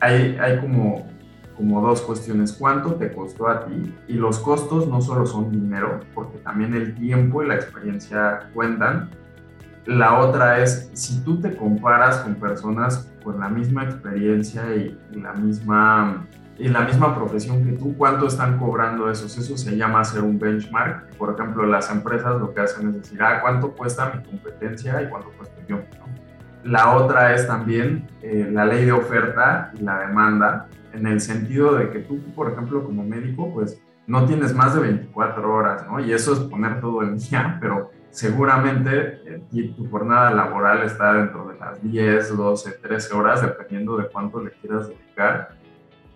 hay, 0.00 0.36
hay 0.38 0.60
como, 0.60 1.08
como 1.56 1.80
dos 1.80 2.02
cuestiones. 2.02 2.52
¿Cuánto 2.52 2.94
te 2.94 3.12
costó 3.12 3.48
a 3.48 3.64
ti? 3.64 3.94
Y 4.08 4.14
los 4.14 4.38
costos 4.38 4.88
no 4.88 5.00
solo 5.00 5.26
son 5.26 5.50
dinero, 5.50 6.00
porque 6.14 6.38
también 6.38 6.74
el 6.74 6.94
tiempo 6.94 7.42
y 7.42 7.48
la 7.48 7.54
experiencia 7.54 8.50
cuentan. 8.52 9.10
La 9.86 10.18
otra 10.18 10.60
es, 10.62 10.90
si 10.94 11.20
tú 11.20 11.40
te 11.40 11.54
comparas 11.56 12.18
con 12.18 12.34
personas 12.36 13.10
con 13.22 13.40
la 13.40 13.48
misma 13.48 13.84
experiencia 13.84 14.74
y 14.74 14.98
la 15.12 15.32
misma 15.32 16.26
y 16.56 16.68
la 16.68 16.82
misma 16.82 17.14
profesión 17.14 17.64
que 17.64 17.72
tú, 17.72 17.96
¿cuánto 17.96 18.28
están 18.28 18.58
cobrando 18.58 19.10
esos? 19.10 19.36
Eso 19.36 19.56
se 19.56 19.76
llama 19.76 20.00
hacer 20.00 20.22
un 20.22 20.38
benchmark. 20.38 21.16
Por 21.16 21.34
ejemplo, 21.34 21.66
las 21.66 21.90
empresas 21.90 22.40
lo 22.40 22.54
que 22.54 22.60
hacen 22.60 22.90
es 22.90 22.96
decir, 22.96 23.20
ah, 23.22 23.40
¿cuánto 23.40 23.72
cuesta 23.72 24.12
mi 24.14 24.22
competencia 24.22 25.02
y 25.02 25.08
cuánto 25.08 25.30
cuesta 25.30 25.56
yo? 25.68 25.80
La 26.62 26.94
otra 26.96 27.34
es 27.34 27.46
también 27.46 28.06
eh, 28.22 28.48
la 28.52 28.64
ley 28.64 28.84
de 28.84 28.92
oferta 28.92 29.72
y 29.78 29.82
la 29.82 29.98
demanda, 30.00 30.68
en 30.92 31.06
el 31.08 31.20
sentido 31.20 31.74
de 31.74 31.90
que 31.90 31.98
tú, 31.98 32.20
por 32.36 32.52
ejemplo, 32.52 32.84
como 32.84 33.02
médico, 33.02 33.52
pues 33.52 33.82
no 34.06 34.24
tienes 34.24 34.54
más 34.54 34.74
de 34.74 34.80
24 34.80 35.52
horas, 35.52 35.84
¿no? 35.88 35.98
Y 35.98 36.12
eso 36.12 36.34
es 36.34 36.38
poner 36.38 36.80
todo 36.80 37.02
el 37.02 37.18
día, 37.18 37.58
pero 37.60 37.90
seguramente 38.10 39.20
eh, 39.26 39.74
tu 39.76 39.90
jornada 39.90 40.30
laboral 40.30 40.84
está 40.84 41.14
dentro 41.14 41.48
de 41.48 41.58
las 41.58 41.82
10, 41.82 42.36
12, 42.36 42.70
13 42.80 43.14
horas, 43.14 43.42
dependiendo 43.42 43.96
de 43.96 44.06
cuánto 44.06 44.40
le 44.40 44.52
quieras 44.52 44.86
dedicar 44.86 45.63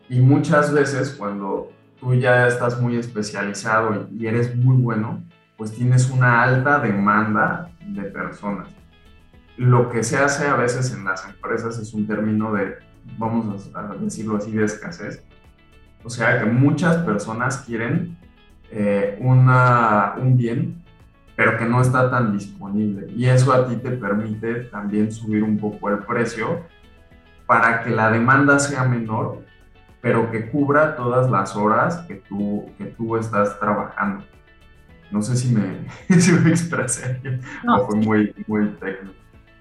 y 0.09 0.21
muchas 0.21 0.73
veces 0.73 1.15
cuando 1.17 1.71
tú 2.01 2.15
ya 2.15 2.47
estás 2.47 2.81
muy 2.81 2.97
especializado 2.97 4.09
y 4.13 4.27
eres 4.27 4.55
muy 4.57 4.77
bueno, 4.77 5.23
pues 5.57 5.73
tienes 5.73 6.09
una 6.11 6.43
alta 6.43 6.79
demanda 6.79 7.71
de 7.81 8.03
personas. 8.05 8.69
Lo 9.57 9.91
que 9.91 10.03
se 10.03 10.17
hace 10.17 10.47
a 10.47 10.55
veces 10.55 10.95
en 10.95 11.05
las 11.05 11.27
empresas 11.27 11.79
es 11.79 11.93
un 11.93 12.07
término 12.07 12.53
de, 12.53 12.77
vamos 13.19 13.69
a 13.75 13.95
decirlo 13.97 14.37
así, 14.37 14.53
de 14.53 14.65
escasez. 14.65 15.25
O 16.05 16.11
sea 16.11 16.39
que 16.39 16.47
muchas 16.47 16.99
personas 16.99 17.59
quieren 17.59 18.17
eh, 18.71 19.19
una, 19.21 20.15
un 20.17 20.37
bien, 20.37 20.85
pero 21.35 21.59
que 21.59 21.65
no 21.65 21.83
está 21.83 22.09
tan 22.09 22.33
disponible. 22.33 23.09
Y 23.15 23.27
eso 23.27 23.53
a 23.53 23.69
ti 23.69 23.77
te 23.77 23.91
permite 23.91 24.65
también 24.65 25.11
subir 25.11 25.43
un 25.43 25.59
poco 25.59 25.91
el 25.91 25.99
precio 25.99 26.63
para 27.47 27.83
que 27.83 27.91
la 27.91 28.11
demanda 28.11 28.59
sea 28.59 28.85
menor 28.85 29.48
pero 30.01 30.31
que 30.31 30.51
cubra 30.51 30.97
todas 30.97 31.31
las 31.31 31.57
horas 31.57 31.99
que 32.07 32.17
tú, 32.17 32.67
que 32.79 32.87
tú 32.87 33.17
estás 33.17 33.59
trabajando. 33.59 34.25
No 35.11 35.23
sé 35.23 35.37
si 35.37 35.55
me, 35.55 35.87
si 36.21 36.33
me 36.33 36.51
expresé 36.51 37.21
o 37.67 37.87
fue 37.87 37.97
muy, 37.97 38.35
muy 38.47 38.69
técnico. 38.81 39.15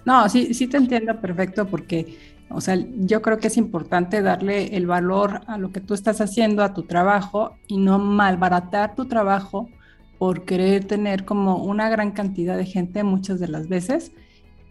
No, 0.05 0.29
sí, 0.29 0.53
sí 0.53 0.67
te 0.67 0.77
entiendo 0.77 1.19
perfecto 1.19 1.67
porque, 1.67 2.17
o 2.49 2.61
sea, 2.61 2.77
yo 2.99 3.21
creo 3.21 3.39
que 3.39 3.47
es 3.47 3.57
importante 3.57 4.21
darle 4.21 4.77
el 4.77 4.87
valor 4.87 5.41
a 5.47 5.57
lo 5.57 5.71
que 5.71 5.81
tú 5.81 5.93
estás 5.93 6.21
haciendo, 6.21 6.63
a 6.63 6.73
tu 6.73 6.83
trabajo 6.83 7.57
y 7.67 7.77
no 7.77 7.99
malbaratar 7.99 8.95
tu 8.95 9.05
trabajo 9.05 9.69
por 10.17 10.45
querer 10.45 10.85
tener 10.85 11.25
como 11.25 11.57
una 11.57 11.89
gran 11.89 12.11
cantidad 12.11 12.55
de 12.57 12.65
gente 12.65 13.03
muchas 13.03 13.39
de 13.39 13.49
las 13.49 13.67
veces. 13.67 14.13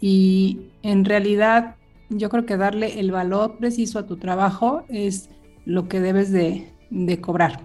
Y 0.01 0.71
en 0.83 1.05
realidad, 1.05 1.77
yo 2.09 2.29
creo 2.31 2.47
que 2.47 2.57
darle 2.57 2.99
el 2.99 3.11
valor 3.11 3.57
preciso 3.59 3.99
a 3.99 4.07
tu 4.07 4.17
trabajo 4.17 4.85
es 4.89 5.29
lo 5.67 5.89
que 5.89 6.01
debes 6.01 6.33
de, 6.33 6.73
cobrar. 7.21 7.61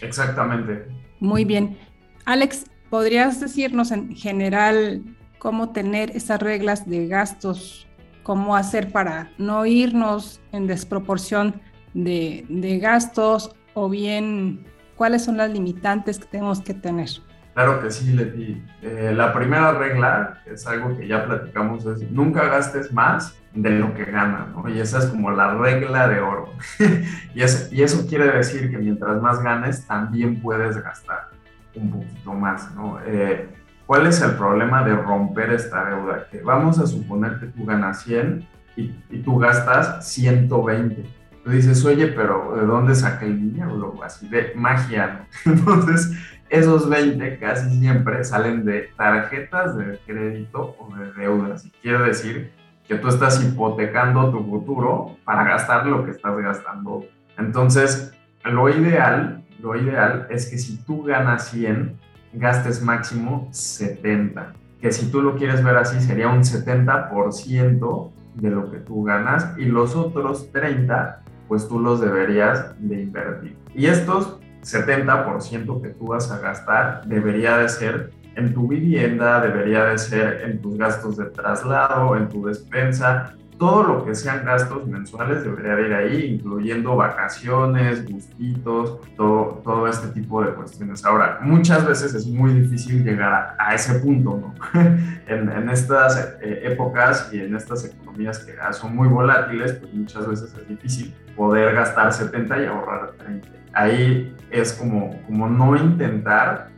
Exactamente. 0.00 0.86
Muy 1.20 1.44
bien. 1.44 1.78
Alex, 2.24 2.64
¿podrías 2.90 3.38
decirnos 3.38 3.92
en 3.92 4.16
general 4.16 5.02
cómo 5.38 5.70
tener 5.70 6.10
esas 6.16 6.40
reglas 6.40 6.88
de 6.88 7.06
gastos, 7.06 7.86
cómo 8.24 8.56
hacer 8.56 8.90
para 8.90 9.30
no 9.38 9.64
irnos 9.66 10.40
en 10.50 10.66
desproporción 10.66 11.60
de, 11.94 12.78
gastos 12.80 13.54
o 13.74 13.88
bien 13.88 14.64
cuáles 14.96 15.24
son 15.24 15.36
las 15.36 15.50
limitantes 15.50 16.18
que 16.18 16.26
tenemos 16.26 16.60
que 16.60 16.74
tener? 16.74 17.10
Claro 17.54 17.82
que 17.82 17.90
sí, 17.90 18.12
Leti. 18.12 18.64
Eh, 18.80 19.12
la 19.14 19.32
primera 19.32 19.72
regla, 19.72 20.38
es 20.46 20.66
algo 20.66 20.96
que 20.96 21.06
ya 21.06 21.24
platicamos, 21.24 21.84
es 21.84 22.10
nunca 22.10 22.46
gastes 22.46 22.92
más 22.92 23.36
de 23.52 23.70
lo 23.70 23.94
que 23.94 24.06
gana, 24.06 24.46
¿no? 24.54 24.68
Y 24.70 24.80
esa 24.80 24.98
es 24.98 25.06
como 25.06 25.30
la 25.30 25.54
regla 25.54 26.08
de 26.08 26.20
oro. 26.20 26.48
y, 27.34 27.42
eso 27.42 28.06
quiere 28.08 28.30
decir 28.30 28.70
que 28.70 28.78
mientras 28.78 29.20
más 29.20 29.42
ganes, 29.42 29.86
también 29.86 30.40
puedes 30.40 30.82
gastar 30.82 31.28
un 31.74 31.90
poquito 31.90 32.32
más, 32.32 32.74
¿no? 32.74 32.98
Eh, 33.04 33.48
¿Cuál 33.86 34.06
es 34.06 34.22
el 34.22 34.32
problema 34.32 34.82
de 34.84 34.94
romper 34.94 35.52
esta 35.52 35.84
deuda? 35.84 36.26
Que 36.30 36.40
vamos 36.40 36.78
a 36.78 36.86
suponer 36.86 37.38
que 37.38 37.46
tú 37.46 37.66
ganas 37.66 38.02
100 38.04 38.48
y, 38.76 38.94
y 39.10 39.18
tú 39.22 39.36
gastas 39.38 40.08
120. 40.08 41.21
Tú 41.44 41.50
dices, 41.50 41.84
oye, 41.84 42.08
pero 42.08 42.54
¿de 42.56 42.66
dónde 42.66 42.94
saqué 42.94 43.26
el 43.26 43.38
dinero? 43.38 43.76
Luego, 43.76 44.04
así 44.04 44.28
de 44.28 44.52
magia, 44.54 45.26
¿no? 45.44 45.52
Entonces, 45.52 46.12
esos 46.48 46.88
20 46.88 47.38
casi 47.38 47.80
siempre 47.80 48.22
salen 48.24 48.64
de 48.64 48.90
tarjetas 48.96 49.76
de 49.76 49.98
crédito 50.06 50.76
o 50.78 50.94
de 50.94 51.12
deudas. 51.14 51.64
Y 51.64 51.70
quiere 51.82 51.98
decir 52.04 52.52
que 52.86 52.96
tú 52.96 53.08
estás 53.08 53.42
hipotecando 53.42 54.30
tu 54.30 54.44
futuro 54.44 55.16
para 55.24 55.44
gastar 55.44 55.86
lo 55.86 56.04
que 56.04 56.10
estás 56.12 56.36
gastando. 56.36 57.06
Entonces, 57.38 58.12
lo 58.44 58.68
ideal, 58.68 59.42
lo 59.60 59.76
ideal 59.76 60.26
es 60.30 60.50
que 60.50 60.58
si 60.58 60.76
tú 60.84 61.04
ganas 61.04 61.48
100, 61.48 61.96
gastes 62.34 62.82
máximo 62.82 63.48
70. 63.50 64.52
Que 64.80 64.92
si 64.92 65.10
tú 65.10 65.22
lo 65.22 65.36
quieres 65.36 65.62
ver 65.64 65.76
así, 65.76 66.00
sería 66.00 66.28
un 66.28 66.42
70% 66.42 68.12
de 68.34 68.50
lo 68.50 68.70
que 68.70 68.78
tú 68.78 69.04
ganas 69.04 69.56
y 69.58 69.66
los 69.66 69.94
otros 69.94 70.50
30, 70.52 71.21
pues 71.52 71.68
tú 71.68 71.78
los 71.78 72.00
deberías 72.00 72.72
de 72.78 73.02
invertir. 73.02 73.58
Y 73.74 73.84
estos 73.84 74.38
70% 74.62 75.82
que 75.82 75.88
tú 75.90 76.06
vas 76.06 76.30
a 76.30 76.38
gastar 76.38 77.04
debería 77.04 77.58
de 77.58 77.68
ser 77.68 78.10
en 78.36 78.54
tu 78.54 78.68
vivienda, 78.68 79.38
debería 79.42 79.84
de 79.84 79.98
ser 79.98 80.44
en 80.46 80.62
tus 80.62 80.78
gastos 80.78 81.18
de 81.18 81.26
traslado, 81.26 82.16
en 82.16 82.30
tu 82.30 82.46
despensa, 82.46 83.34
todo 83.62 83.84
lo 83.84 84.04
que 84.04 84.12
sean 84.16 84.44
gastos 84.44 84.88
mensuales 84.88 85.44
debería 85.44 85.76
de 85.76 85.86
ir 85.86 85.94
ahí, 85.94 86.34
incluyendo 86.34 86.96
vacaciones, 86.96 88.04
gustitos, 88.10 88.98
todo, 89.16 89.60
todo 89.62 89.86
este 89.86 90.08
tipo 90.08 90.42
de 90.42 90.52
cuestiones. 90.52 91.04
Ahora, 91.04 91.38
muchas 91.42 91.86
veces 91.86 92.12
es 92.12 92.26
muy 92.26 92.54
difícil 92.54 93.04
llegar 93.04 93.54
a, 93.56 93.72
ese 93.72 94.00
punto, 94.00 94.36
¿no? 94.36 94.54
en, 95.28 95.48
en, 95.48 95.68
estas 95.68 96.36
eh, 96.42 96.72
épocas 96.72 97.30
y 97.32 97.38
en 97.38 97.54
estas 97.54 97.84
economías 97.84 98.40
que 98.40 98.52
son 98.72 98.96
muy 98.96 99.06
volátiles, 99.06 99.74
pues 99.74 99.94
muchas 99.94 100.26
veces 100.26 100.52
es 100.60 100.68
difícil 100.68 101.14
poder 101.36 101.72
gastar 101.72 102.12
70 102.12 102.64
y 102.64 102.66
ahorrar 102.66 103.12
30. 103.12 103.48
Ahí 103.74 104.36
es 104.50 104.72
como, 104.72 105.22
como 105.24 105.48
no 105.48 105.76
intentar 105.76 106.68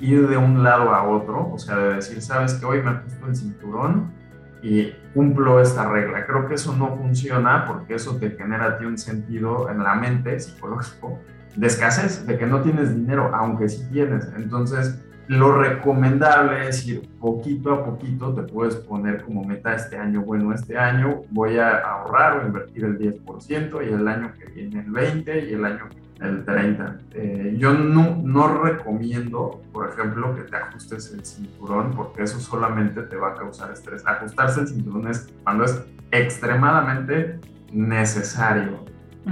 ir 0.00 0.26
de 0.26 0.36
un 0.36 0.64
lado 0.64 0.92
a 0.92 1.06
otro, 1.08 1.52
o 1.52 1.58
sea, 1.60 1.76
de 1.76 1.94
decir, 1.94 2.20
sabes 2.20 2.54
que 2.54 2.66
hoy 2.66 2.82
me 2.82 2.90
ajusto 2.90 3.24
el 3.28 3.36
cinturón 3.36 4.23
y 4.64 4.94
cumplo 5.12 5.60
esta 5.60 5.86
regla. 5.90 6.24
Creo 6.24 6.48
que 6.48 6.54
eso 6.54 6.74
no 6.74 6.96
funciona 6.96 7.66
porque 7.66 7.96
eso 7.96 8.16
te 8.16 8.30
genera 8.30 8.64
a 8.64 8.78
ti 8.78 8.86
un 8.86 8.96
sentido 8.96 9.68
en 9.70 9.82
la 9.82 9.94
mente 9.94 10.40
psicológico 10.40 11.20
de 11.54 11.66
escasez, 11.66 12.26
de 12.26 12.38
que 12.38 12.46
no 12.46 12.62
tienes 12.62 12.96
dinero, 12.96 13.30
aunque 13.34 13.68
sí 13.68 13.86
tienes. 13.92 14.26
Entonces, 14.34 14.98
lo 15.26 15.58
recomendable 15.58 16.66
es 16.66 16.86
ir 16.86 17.06
poquito 17.20 17.74
a 17.74 17.84
poquito, 17.84 18.34
te 18.34 18.42
puedes 18.42 18.76
poner 18.76 19.22
como 19.22 19.44
meta 19.44 19.74
este 19.74 19.98
año, 19.98 20.22
bueno, 20.22 20.54
este 20.54 20.78
año 20.78 21.22
voy 21.30 21.58
a 21.58 21.78
ahorrar 21.80 22.38
o 22.38 22.46
invertir 22.46 22.84
el 22.84 22.98
10% 22.98 23.86
y 23.86 23.92
el 23.92 24.08
año 24.08 24.32
que 24.38 24.46
viene 24.46 24.80
el 24.80 24.90
20% 24.90 25.48
y 25.48 25.52
el 25.52 25.64
año 25.64 25.88
el 26.20 26.44
30%. 26.44 26.98
Eh, 27.12 27.54
yo 27.58 27.72
no, 27.74 28.16
no 28.22 28.62
recomiendo, 28.62 29.62
por 29.72 29.90
ejemplo, 29.90 30.34
que 30.34 30.42
te 30.42 30.56
ajustes 30.56 31.12
el 31.12 31.24
cinturón 31.24 31.92
porque 31.92 32.22
eso 32.22 32.38
solamente 32.40 33.02
te 33.02 33.16
va 33.16 33.30
a 33.30 33.34
causar 33.34 33.72
estrés. 33.72 34.06
Ajustarse 34.06 34.60
el 34.60 34.68
cinturón 34.68 35.08
es 35.08 35.32
cuando 35.42 35.64
es 35.64 35.82
extremadamente 36.10 37.40
necesario. 37.72 38.84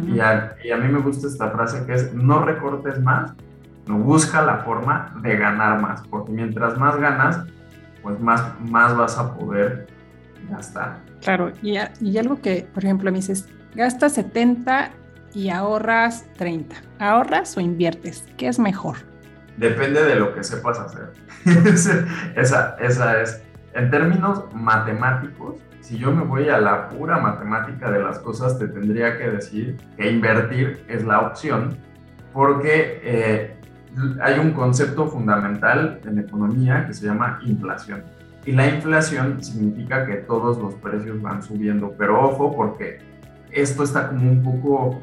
y, 0.07 0.21
a, 0.21 0.57
y 0.65 0.71
a 0.71 0.77
mí 0.79 0.89
me 0.89 1.01
gusta 1.01 1.27
esta 1.27 1.51
frase 1.51 1.85
que 1.87 1.95
es 1.95 2.15
no 2.15 2.45
recortes 2.45 3.01
más, 3.01 3.33
no 3.87 3.99
busca 3.99 4.43
la 4.43 4.59
forma 4.59 5.15
de 5.23 5.37
ganar 5.37 5.81
más, 5.81 6.03
porque 6.09 6.33
mientras 6.33 6.79
más 6.79 6.97
ganas, 6.97 7.45
pues 8.03 8.19
más, 8.21 8.43
más 8.61 8.97
vas 8.97 9.19
a 9.19 9.35
poder 9.35 9.87
gastar. 10.51 10.99
Claro, 11.21 11.53
y, 11.63 11.77
y 12.01 12.19
algo 12.19 12.41
que, 12.41 12.67
por 12.73 12.85
ejemplo, 12.85 13.11
me 13.13 13.19
dices, 13.19 13.49
gastas 13.75 14.15
70 14.15 14.93
y 15.35 15.51
ahorras 15.51 16.27
30. 16.37 16.77
¿Ahorras 16.99 17.57
o 17.57 17.61
inviertes? 17.61 18.25
¿Qué 18.37 18.49
es 18.49 18.59
mejor? 18.59 18.97
Depende 19.57 20.03
de 20.03 20.17
lo 20.17 20.35
que 20.35 20.45
sepas 20.45 20.79
hacer. 20.79 21.13
esa, 22.37 22.77
esa 22.81 23.21
es. 23.21 23.43
En 23.75 23.91
términos 23.91 24.45
matemáticos, 24.55 25.57
si 25.81 25.99
yo 25.99 26.13
me 26.13 26.25
voy 26.25 26.49
a 26.49 26.59
la 26.59 26.89
pura 26.89 27.19
matemática 27.19 27.91
de 27.91 28.03
las 28.03 28.19
cosas, 28.19 28.59
te 28.59 28.69
tendría 28.69 29.19
que 29.19 29.31
decir 29.31 29.77
que 29.97 30.11
invertir 30.11 30.85
es 30.89 31.05
la 31.05 31.21
opción, 31.21 31.77
porque 32.33 33.01
eh, 33.03 33.57
hay 34.21 34.39
un 34.39 34.53
concepto 34.53 35.09
fundamental 35.09 36.01
en 36.05 36.19
economía 36.19 36.87
que 36.87 36.95
se 36.95 37.07
llama 37.07 37.41
inflación. 37.45 38.05
Y 38.45 38.53
la 38.53 38.69
inflación 38.69 39.43
significa 39.43 40.07
que 40.07 40.17
todos 40.17 40.59
los 40.59 40.75
precios 40.75 41.21
van 41.23 41.43
subiendo, 41.43 41.95
pero 41.97 42.21
ojo 42.21 42.55
porque 42.55 42.99
esto 43.51 43.85
está 43.85 44.09
como 44.09 44.31
un 44.31 44.43
poco 44.43 45.03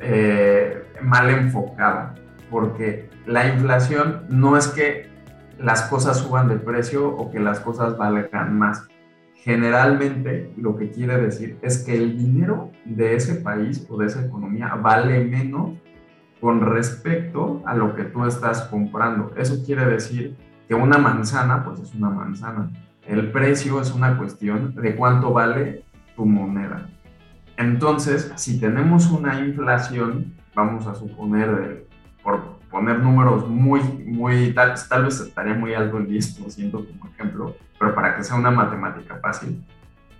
eh, 0.00 0.84
mal 1.02 1.30
enfocado, 1.30 2.14
porque 2.50 3.10
la 3.26 3.46
inflación 3.48 4.24
no 4.28 4.56
es 4.56 4.68
que 4.68 5.08
las 5.58 5.82
cosas 5.82 6.18
suban 6.18 6.48
de 6.48 6.56
precio 6.56 7.08
o 7.08 7.30
que 7.30 7.40
las 7.40 7.60
cosas 7.60 7.96
valgan 7.96 8.58
más. 8.58 8.86
Generalmente 9.34 10.52
lo 10.56 10.76
que 10.76 10.90
quiere 10.90 11.16
decir 11.18 11.58
es 11.62 11.84
que 11.84 11.96
el 11.96 12.18
dinero 12.18 12.70
de 12.84 13.16
ese 13.16 13.36
país 13.36 13.86
o 13.88 13.96
de 13.96 14.06
esa 14.06 14.24
economía 14.24 14.74
vale 14.74 15.24
menos 15.24 15.72
con 16.40 16.60
respecto 16.60 17.62
a 17.66 17.74
lo 17.74 17.94
que 17.94 18.04
tú 18.04 18.24
estás 18.24 18.62
comprando. 18.62 19.32
Eso 19.36 19.64
quiere 19.64 19.84
decir 19.86 20.36
que 20.66 20.74
una 20.74 20.98
manzana, 20.98 21.64
pues 21.64 21.80
es 21.80 21.94
una 21.94 22.10
manzana. 22.10 22.70
El 23.06 23.32
precio 23.32 23.80
es 23.80 23.92
una 23.92 24.18
cuestión 24.18 24.74
de 24.74 24.94
cuánto 24.94 25.32
vale 25.32 25.84
tu 26.14 26.26
moneda. 26.26 26.88
Entonces, 27.58 28.32
si 28.36 28.60
tenemos 28.60 29.10
una 29.10 29.40
inflación, 29.40 30.32
vamos 30.54 30.86
a 30.86 30.94
suponer, 30.94 31.86
por 32.22 32.56
poner 32.70 33.00
números 33.00 33.48
muy, 33.48 33.80
muy, 34.06 34.54
tal, 34.54 34.74
tal 34.88 35.04
vez 35.04 35.20
estaría 35.20 35.54
muy 35.54 35.74
alto 35.74 35.98
el 35.98 36.08
10% 36.08 36.70
como 36.70 37.10
ejemplo, 37.12 37.56
pero 37.76 37.96
para 37.96 38.14
que 38.14 38.22
sea 38.22 38.36
una 38.36 38.52
matemática 38.52 39.18
fácil, 39.20 39.60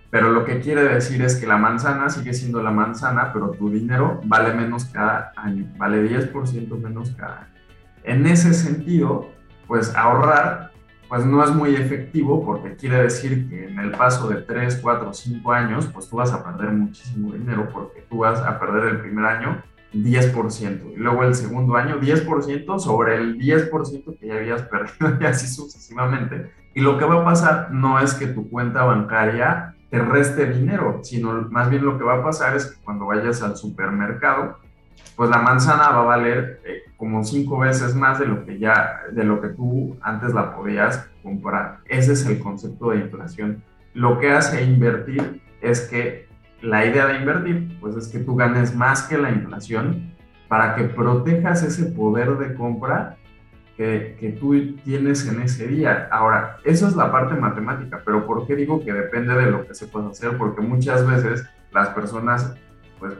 pero 0.09 0.31
lo 0.31 0.43
que 0.43 0.59
quiere 0.59 0.83
decir 0.83 1.21
es 1.21 1.37
que 1.37 1.47
la 1.47 1.55
manzana 1.55 2.09
sigue 2.09 2.33
siendo 2.33 2.61
la 2.61 2.71
manzana, 2.71 3.31
pero 3.31 3.51
tu 3.51 3.69
dinero 3.69 4.19
vale 4.25 4.53
menos 4.53 4.85
cada 4.85 5.31
año, 5.37 5.65
vale 5.77 6.03
10% 6.09 6.77
menos 6.81 7.11
cada 7.11 7.37
año. 7.37 7.53
En 8.03 8.25
ese 8.25 8.53
sentido, 8.53 9.29
pues 9.65 9.95
ahorrar 9.95 10.68
pues 11.09 11.25
no 11.25 11.43
es 11.43 11.49
muy 11.49 11.75
efectivo 11.75 12.45
porque 12.45 12.75
quiere 12.75 13.01
decir 13.01 13.49
que 13.49 13.67
en 13.67 13.79
el 13.79 13.91
paso 13.91 14.29
de 14.29 14.43
3, 14.43 14.79
4, 14.81 15.11
5 15.11 15.51
años, 15.51 15.89
pues 15.91 16.07
tú 16.07 16.17
vas 16.17 16.31
a 16.31 16.43
perder 16.43 16.71
muchísimo 16.71 17.33
dinero 17.33 17.67
porque 17.73 18.05
tú 18.07 18.19
vas 18.19 18.39
a 18.41 18.59
perder 18.59 18.93
el 18.93 19.01
primer 19.01 19.25
año 19.25 19.61
10% 19.93 20.93
y 20.93 20.97
luego 20.97 21.23
el 21.23 21.33
segundo 21.33 21.75
año 21.75 21.99
10% 21.99 22.79
sobre 22.79 23.15
el 23.15 23.39
10% 23.39 24.19
que 24.19 24.27
ya 24.27 24.35
habías 24.35 24.61
perdido 24.69 25.17
y 25.19 25.25
así 25.25 25.47
sucesivamente. 25.47 26.51
Y 26.75 26.81
lo 26.81 26.99
que 26.99 27.05
va 27.05 27.21
a 27.21 27.25
pasar 27.25 27.71
no 27.71 27.99
es 27.99 28.13
que 28.13 28.27
tu 28.27 28.47
cuenta 28.47 28.83
bancaria 28.83 29.75
te 29.89 29.97
reste 29.97 30.45
dinero, 30.45 30.99
sino 31.03 31.33
más 31.49 31.71
bien 31.71 31.83
lo 31.83 31.97
que 31.97 32.03
va 32.03 32.17
a 32.19 32.23
pasar 32.23 32.55
es 32.55 32.67
que 32.67 32.83
cuando 32.83 33.07
vayas 33.07 33.41
al 33.41 33.57
supermercado, 33.57 34.59
pues 35.19 35.29
la 35.29 35.39
manzana 35.39 35.89
va 35.89 35.99
a 35.99 36.05
valer 36.05 36.61
eh, 36.63 36.83
como 36.95 37.25
cinco 37.25 37.59
veces 37.59 37.93
más 37.93 38.19
de 38.19 38.25
lo 38.25 38.45
que 38.45 38.57
ya, 38.57 39.01
de 39.11 39.25
lo 39.25 39.41
que 39.41 39.49
tú 39.49 39.97
antes 39.99 40.33
la 40.33 40.55
podías 40.55 41.09
comprar. 41.21 41.79
Ese 41.87 42.13
es 42.13 42.25
el 42.25 42.39
concepto 42.39 42.91
de 42.91 42.99
inflación. 42.99 43.61
Lo 43.93 44.17
que 44.17 44.31
hace 44.31 44.63
invertir 44.63 45.41
es 45.59 45.81
que 45.89 46.29
la 46.61 46.85
idea 46.85 47.05
de 47.07 47.17
invertir, 47.17 47.77
pues 47.81 47.97
es 47.97 48.07
que 48.07 48.19
tú 48.19 48.37
ganes 48.37 48.73
más 48.73 49.01
que 49.09 49.17
la 49.17 49.29
inflación 49.29 50.13
para 50.47 50.75
que 50.75 50.85
protejas 50.85 51.63
ese 51.63 51.87
poder 51.87 52.37
de 52.37 52.53
compra 52.53 53.17
que, 53.75 54.37
tú 54.39 54.77
tienes 54.85 55.27
en 55.27 55.41
ese 55.41 55.67
día. 55.67 56.07
Ahora, 56.13 56.59
eso 56.63 56.87
es 56.87 56.95
la 56.95 57.11
parte 57.11 57.35
matemática, 57.35 58.01
pero 58.05 58.25
¿por 58.25 58.47
qué 58.47 58.55
digo 58.55 58.85
que 58.85 58.93
depende 58.93 59.35
de 59.35 59.51
lo 59.51 59.67
que 59.67 59.73
se 59.73 59.87
pueda 59.87 60.11
hacer? 60.11 60.37
Porque 60.37 60.61
muchas 60.61 61.05
veces 61.05 61.45
las 61.73 61.89
personas, 61.89 62.55
pues 62.99 63.13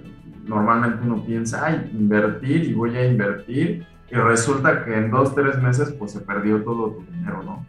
normalmente 0.45 0.99
uno 1.03 1.23
piensa, 1.25 1.65
ay, 1.65 1.89
invertir 1.93 2.65
y 2.65 2.73
voy 2.73 2.95
a 2.97 3.05
invertir, 3.05 3.85
y 4.11 4.15
resulta 4.15 4.83
que 4.83 4.95
en 4.95 5.11
dos, 5.11 5.35
tres 5.35 5.61
meses, 5.61 5.91
pues 5.91 6.11
se 6.11 6.19
perdió 6.19 6.63
todo 6.63 6.91
tu 6.91 7.11
dinero, 7.11 7.43
¿no? 7.43 7.65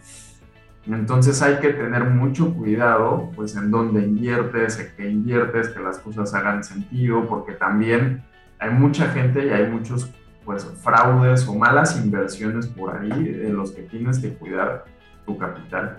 Entonces 0.87 1.41
hay 1.43 1.59
que 1.59 1.71
tener 1.71 2.05
mucho 2.05 2.55
cuidado, 2.55 3.31
pues 3.37 3.55
en 3.55 3.71
dónde 3.71 4.03
inviertes, 4.03 4.79
en 4.79 4.93
qué 4.97 5.11
inviertes, 5.11 5.69
que 5.69 5.81
las 5.81 5.99
cosas 5.99 6.33
hagan 6.35 6.65
sentido, 6.65 7.27
porque 7.29 7.53
también 7.53 8.23
hay 8.59 8.71
mucha 8.71 9.09
gente 9.09 9.47
y 9.47 9.51
hay 9.51 9.67
muchos 9.69 10.11
pues 10.45 10.65
fraudes 10.83 11.47
o 11.47 11.55
malas 11.55 12.03
inversiones 12.03 12.67
por 12.67 12.97
ahí 12.97 13.11
en 13.11 13.55
los 13.55 13.73
que 13.73 13.83
tienes 13.83 14.19
que 14.19 14.33
cuidar 14.33 14.85
tu 15.27 15.37
capital. 15.37 15.99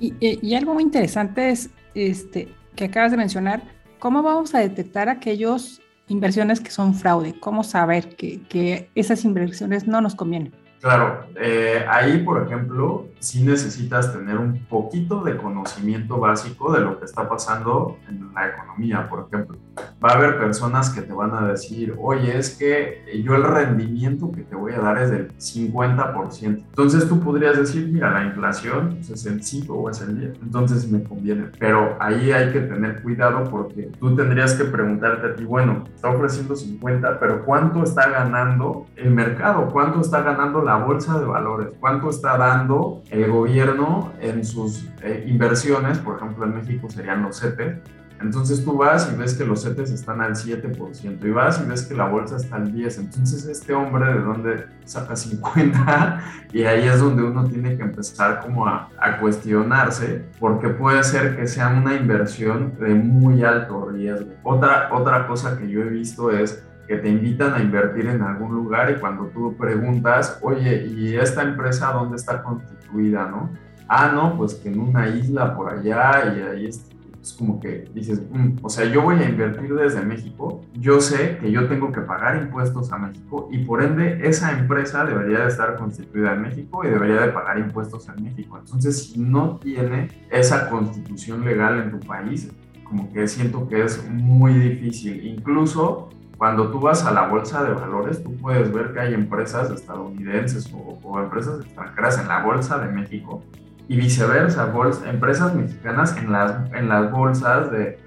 Y, 0.00 0.54
algo 0.54 0.74
muy 0.74 0.82
interesante 0.82 1.50
es 1.50 1.70
este, 1.94 2.48
que 2.74 2.86
acabas 2.86 3.10
de 3.12 3.18
mencionar, 3.18 3.62
¿cómo 3.98 4.22
vamos 4.22 4.54
a 4.54 4.60
detectar 4.60 5.08
aquellas 5.08 5.80
inversiones 6.08 6.60
que 6.60 6.70
son 6.70 6.94
fraude? 6.94 7.38
¿Cómo 7.38 7.64
saber 7.64 8.16
que, 8.16 8.42
que 8.42 8.90
esas 8.94 9.24
inversiones 9.24 9.86
no 9.86 10.00
nos 10.00 10.14
convienen? 10.14 10.52
Claro, 10.84 11.24
eh, 11.36 11.82
ahí, 11.88 12.18
por 12.18 12.42
ejemplo, 12.42 13.06
sí 13.18 13.42
necesitas 13.42 14.12
tener 14.12 14.36
un 14.36 14.66
poquito 14.66 15.24
de 15.24 15.38
conocimiento 15.38 16.18
básico 16.18 16.70
de 16.74 16.80
lo 16.80 16.98
que 16.98 17.06
está 17.06 17.26
pasando 17.26 17.96
en 18.06 18.34
la 18.34 18.48
economía, 18.48 19.08
por 19.08 19.26
ejemplo. 19.26 19.56
Va 20.04 20.10
a 20.10 20.16
haber 20.16 20.38
personas 20.38 20.90
que 20.90 21.00
te 21.00 21.14
van 21.14 21.32
a 21.32 21.48
decir, 21.48 21.94
oye, 21.98 22.36
es 22.36 22.50
que 22.58 23.02
yo 23.24 23.34
el 23.34 23.44
rendimiento 23.44 24.30
que 24.30 24.42
te 24.42 24.54
voy 24.54 24.74
a 24.74 24.80
dar 24.80 24.98
es 24.98 25.10
del 25.10 25.32
50%. 25.38 26.44
Entonces 26.44 27.08
tú 27.08 27.18
podrías 27.18 27.56
decir, 27.56 27.88
mira, 27.90 28.12
la 28.12 28.26
inflación 28.26 28.96
pues, 28.96 29.08
es 29.08 29.24
el 29.24 29.42
5 29.42 29.72
o 29.72 29.88
es 29.88 30.02
el 30.02 30.20
10, 30.20 30.42
entonces 30.42 30.90
me 30.90 31.02
conviene. 31.02 31.46
Pero 31.58 31.96
ahí 31.98 32.30
hay 32.30 32.52
que 32.52 32.60
tener 32.60 33.00
cuidado 33.02 33.44
porque 33.44 33.90
tú 33.98 34.14
tendrías 34.14 34.52
que 34.52 34.64
preguntarte 34.64 35.28
a 35.28 35.34
ti, 35.34 35.44
bueno, 35.44 35.84
está 35.94 36.10
ofreciendo 36.10 36.54
50, 36.54 37.18
pero 37.18 37.42
¿cuánto 37.46 37.82
está 37.82 38.10
ganando 38.10 38.86
el 38.96 39.10
mercado? 39.12 39.70
¿Cuánto 39.72 40.02
está 40.02 40.20
ganando 40.20 40.62
la 40.62 40.73
bolsa 40.78 41.18
de 41.18 41.24
valores, 41.24 41.68
cuánto 41.80 42.10
está 42.10 42.36
dando 42.36 43.02
el 43.10 43.30
gobierno 43.30 44.12
en 44.20 44.44
sus 44.44 44.88
eh, 45.02 45.24
inversiones, 45.26 45.98
por 45.98 46.16
ejemplo 46.16 46.44
en 46.44 46.54
México 46.54 46.88
serían 46.90 47.22
los 47.22 47.40
CETES, 47.40 47.78
entonces 48.20 48.64
tú 48.64 48.76
vas 48.78 49.10
y 49.12 49.16
ves 49.16 49.34
que 49.34 49.44
los 49.44 49.62
CETES 49.64 49.90
están 49.90 50.20
al 50.20 50.34
7% 50.34 51.24
y 51.24 51.30
vas 51.30 51.60
y 51.60 51.68
ves 51.68 51.82
que 51.82 51.94
la 51.94 52.06
bolsa 52.06 52.36
está 52.36 52.56
al 52.56 52.72
10%. 52.72 52.98
Entonces 52.98 53.44
este 53.46 53.74
hombre 53.74 54.14
de 54.14 54.20
dónde 54.20 54.66
saca 54.84 55.14
50 55.14 56.20
y 56.52 56.62
ahí 56.62 56.88
es 56.88 57.00
donde 57.00 57.22
uno 57.22 57.44
tiene 57.44 57.76
que 57.76 57.82
empezar 57.82 58.40
como 58.40 58.66
a, 58.66 58.88
a, 58.98 59.18
cuestionarse 59.18 60.24
porque 60.40 60.68
puede 60.68 61.02
ser 61.02 61.36
que 61.36 61.46
sea 61.46 61.68
una 61.68 61.94
inversión 61.94 62.74
de 62.78 62.94
muy 62.94 63.44
alto 63.44 63.90
riesgo. 63.90 64.30
Otra, 64.42 64.88
otra 64.92 65.26
cosa 65.26 65.58
que 65.58 65.68
yo 65.68 65.82
he 65.82 65.88
visto 65.88 66.30
es 66.30 66.64
que 66.86 66.96
te 66.96 67.08
invitan 67.08 67.54
a 67.54 67.60
invertir 67.60 68.06
en 68.06 68.22
algún 68.22 68.52
lugar 68.54 68.90
y 68.90 69.00
cuando 69.00 69.26
tú 69.26 69.56
preguntas, 69.56 70.38
oye, 70.42 70.86
¿y 70.86 71.16
esta 71.16 71.42
empresa 71.42 71.92
dónde 71.92 72.16
está 72.16 72.42
constituida, 72.42 73.28
no? 73.28 73.50
Ah, 73.88 74.10
no, 74.12 74.36
pues 74.36 74.54
que 74.54 74.70
en 74.70 74.80
una 74.80 75.08
isla 75.08 75.54
por 75.56 75.70
allá 75.70 76.34
y 76.36 76.40
ahí 76.40 76.66
es 76.66 76.88
como 77.32 77.58
que 77.58 77.88
dices, 77.94 78.22
mm, 78.30 78.58
o 78.62 78.68
sea, 78.68 78.84
yo 78.84 79.00
voy 79.02 79.16
a 79.16 79.28
invertir 79.28 79.74
desde 79.74 80.02
México, 80.02 80.62
yo 80.74 81.00
sé 81.00 81.38
que 81.38 81.50
yo 81.50 81.66
tengo 81.68 81.90
que 81.90 82.02
pagar 82.02 82.36
impuestos 82.36 82.92
a 82.92 82.98
México 82.98 83.48
y 83.50 83.64
por 83.64 83.82
ende 83.82 84.20
esa 84.28 84.52
empresa 84.52 85.04
debería 85.04 85.40
de 85.40 85.48
estar 85.48 85.76
constituida 85.76 86.34
en 86.34 86.42
México 86.42 86.84
y 86.84 86.88
debería 86.88 87.22
de 87.22 87.28
pagar 87.28 87.58
impuestos 87.58 88.08
en 88.08 88.24
México. 88.24 88.58
Entonces, 88.58 89.10
si 89.10 89.18
no 89.18 89.58
tiene 89.58 90.08
esa 90.30 90.68
constitución 90.68 91.44
legal 91.44 91.80
en 91.80 91.90
tu 91.92 92.00
país, 92.06 92.52
como 92.84 93.10
que 93.12 93.26
siento 93.26 93.66
que 93.68 93.82
es 93.82 94.06
muy 94.10 94.52
difícil. 94.54 95.26
Incluso 95.26 96.10
cuando 96.36 96.70
tú 96.70 96.80
vas 96.80 97.04
a 97.04 97.12
la 97.12 97.28
bolsa 97.28 97.62
de 97.64 97.72
valores, 97.72 98.22
tú 98.22 98.36
puedes 98.36 98.72
ver 98.72 98.92
que 98.92 99.00
hay 99.00 99.14
empresas 99.14 99.70
estadounidenses 99.70 100.72
o, 100.72 101.20
empresas 101.20 101.60
extranjeras 101.64 102.18
en 102.18 102.28
la 102.28 102.42
bolsa 102.42 102.78
de 102.78 102.92
México 102.92 103.42
y 103.86 103.96
viceversa, 103.96 104.72
empresas 105.06 105.54
mexicanas 105.54 106.16
en 106.16 106.32
las, 106.32 106.72
en 106.72 106.88
las 106.88 107.10
bolsas 107.10 107.70
de, 107.70 107.98